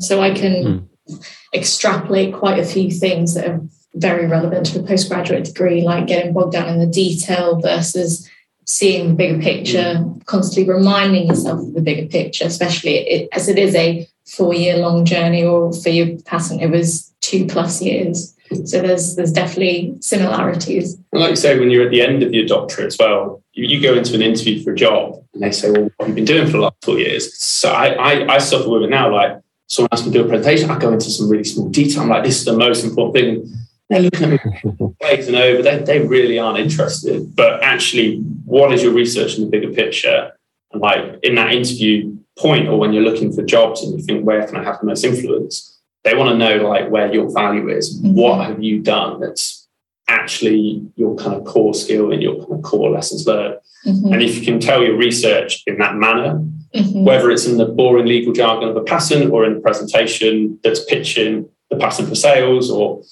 [0.00, 1.26] So I can mm.
[1.54, 3.60] extrapolate quite a few things that are
[3.94, 8.28] very relevant to a postgraduate degree, like getting bogged down in the detail versus
[8.66, 10.26] seeing the bigger picture, mm.
[10.26, 14.76] constantly reminding yourself of the bigger picture, especially it, as it is a four year
[14.76, 18.34] long journey, or for your patent, it was two plus years.
[18.64, 20.94] So there's there's definitely similarities.
[21.12, 23.66] And like you say, when you're at the end of your doctorate as well, you,
[23.66, 26.14] you go into an interview for a job and they say, Well, what have you
[26.14, 27.36] been doing for the last four years?
[27.38, 29.12] So I, I, I suffer with it now.
[29.12, 32.02] Like someone asks me to do a presentation, I go into some really small detail.
[32.02, 33.54] I'm like, this is the most important thing.
[33.90, 35.62] They're looking at me glazing over.
[35.62, 37.34] They, they really aren't interested.
[37.34, 40.32] But actually, what is your research in the bigger picture?
[40.72, 44.26] And like in that interview point, or when you're looking for jobs and you think,
[44.26, 45.74] where can I have the most influence?
[46.04, 47.98] they want to know like where your value is.
[47.98, 48.14] Mm-hmm.
[48.14, 49.66] What have you done that's
[50.06, 53.58] actually your kind of core skill and your kind of core lessons learned?
[53.86, 54.12] Mm-hmm.
[54.12, 56.34] And if you can tell your research in that manner,
[56.74, 57.04] mm-hmm.
[57.04, 60.84] whether it's in the boring legal jargon of a patent or in the presentation that's
[60.84, 63.02] pitching the patent for sales or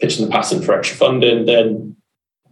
[0.00, 1.96] pitching the patent for extra funding, then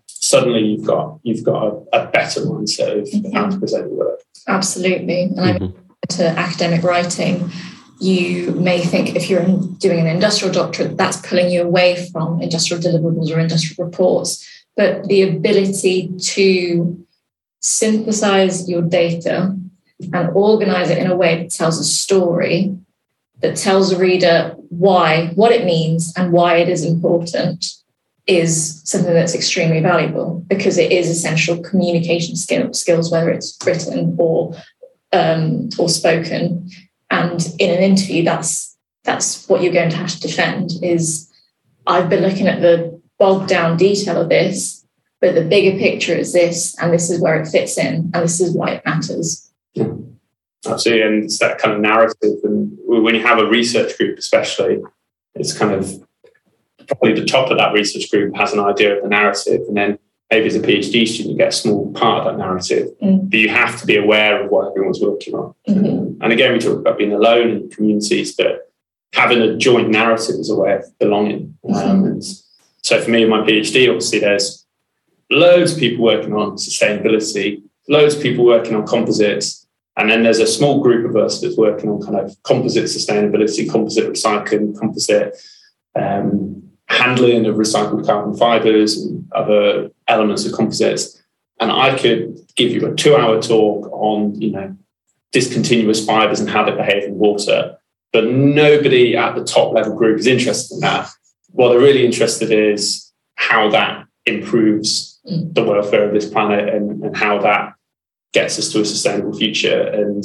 [0.06, 4.20] suddenly you've got you've got a, a better mindset of how to present your work.
[4.48, 5.24] Absolutely.
[5.24, 5.79] And I'm mm-hmm.
[6.08, 7.50] To academic writing
[8.00, 9.44] you may think if you're
[9.78, 14.46] doing an industrial doctorate, that's pulling you away from industrial deliverables or industrial reports.
[14.74, 17.06] But the ability to
[17.60, 19.54] synthesize your data
[20.14, 22.74] and organize it in a way that tells a story
[23.40, 27.66] that tells a reader why, what it means, and why it is important
[28.26, 34.14] is something that's extremely valuable because it is essential communication skill, skills, whether it's written
[34.18, 34.54] or
[35.12, 36.68] um, or spoken.
[37.10, 38.70] And in an interview that's
[39.04, 41.30] that's what you're going to have to defend is
[41.86, 44.86] i've been looking at the bogged down detail of this
[45.20, 48.40] but the bigger picture is this and this is where it fits in and this
[48.40, 49.50] is why it matters.
[50.66, 51.02] Absolutely.
[51.02, 54.80] And it's that kind of narrative and when you have a research group especially
[55.34, 56.06] it's kind of
[56.86, 59.98] probably the top of that research group has an idea of the narrative and then
[60.30, 63.28] maybe as a PhD student, you get a small part of that narrative, mm.
[63.28, 65.54] but you have to be aware of what everyone's working on.
[65.68, 66.22] Mm-hmm.
[66.22, 68.70] And again, we talk about being alone in communities, but
[69.12, 71.58] having a joint narrative is a way of belonging.
[71.64, 71.74] Mm-hmm.
[71.74, 72.24] Um, and
[72.82, 74.64] so for me, in my PhD, obviously, there's
[75.30, 79.66] loads of people working on sustainability, loads of people working on composites,
[79.96, 83.70] And then there's a small group of us that's working on kind of composite sustainability,
[83.70, 85.36] composite recycling, composite
[85.94, 91.22] um, handling of recycled carbon fibers and other elements of composites.
[91.60, 94.76] And I could give you a two-hour talk on, you know,
[95.32, 97.76] discontinuous fibers and how they behave in water.
[98.12, 101.08] But nobody at the top level group is interested in that.
[101.50, 105.54] What they're really interested in is how that improves mm.
[105.54, 107.74] the welfare of this planet and, and how that
[108.32, 109.82] gets us to a sustainable future.
[109.82, 110.24] And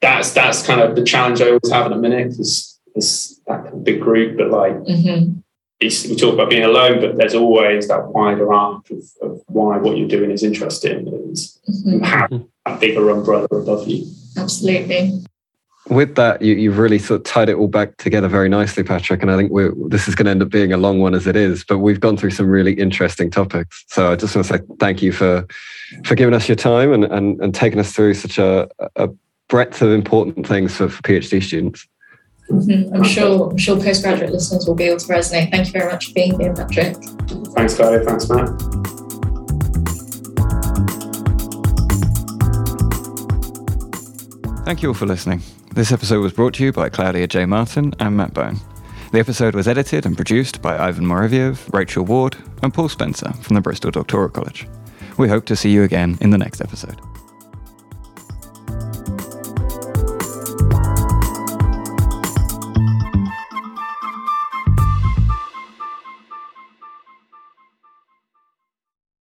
[0.00, 3.64] that's that's kind of the challenge I always have in a minute because it's that
[3.64, 5.40] kind of big group, but like mm-hmm.
[5.80, 9.96] We talk about being alone, but there's always that wider arc of, of why what
[9.96, 12.02] you're doing is interesting and mm-hmm.
[12.02, 14.06] have a bigger umbrella above you.
[14.36, 15.24] Absolutely.
[15.88, 19.22] With that, you, have really sort of tied it all back together very nicely, Patrick.
[19.22, 19.50] And I think
[19.90, 21.98] this is going to end up being a long one as it is, but we've
[21.98, 23.84] gone through some really interesting topics.
[23.88, 25.46] So I just want to say thank you for
[26.04, 29.08] for giving us your time and, and, and taking us through such a, a
[29.48, 31.88] breadth of important things for, for PhD students.
[32.50, 32.94] Mm-hmm.
[32.94, 35.50] I'm sure I'm sure postgraduate listeners will be able to resonate.
[35.50, 36.96] Thank you very much for being here, Patrick.
[37.54, 38.04] Thanks, Chloe.
[38.04, 38.48] Thanks, Matt.
[44.64, 45.42] Thank you all for listening.
[45.74, 47.46] This episode was brought to you by Claudia J.
[47.46, 48.60] Martin and Matt Bone.
[49.12, 53.54] The episode was edited and produced by Ivan Moraviev, Rachel Ward, and Paul Spencer from
[53.56, 54.68] the Bristol Doctoral College.
[55.18, 57.00] We hope to see you again in the next episode.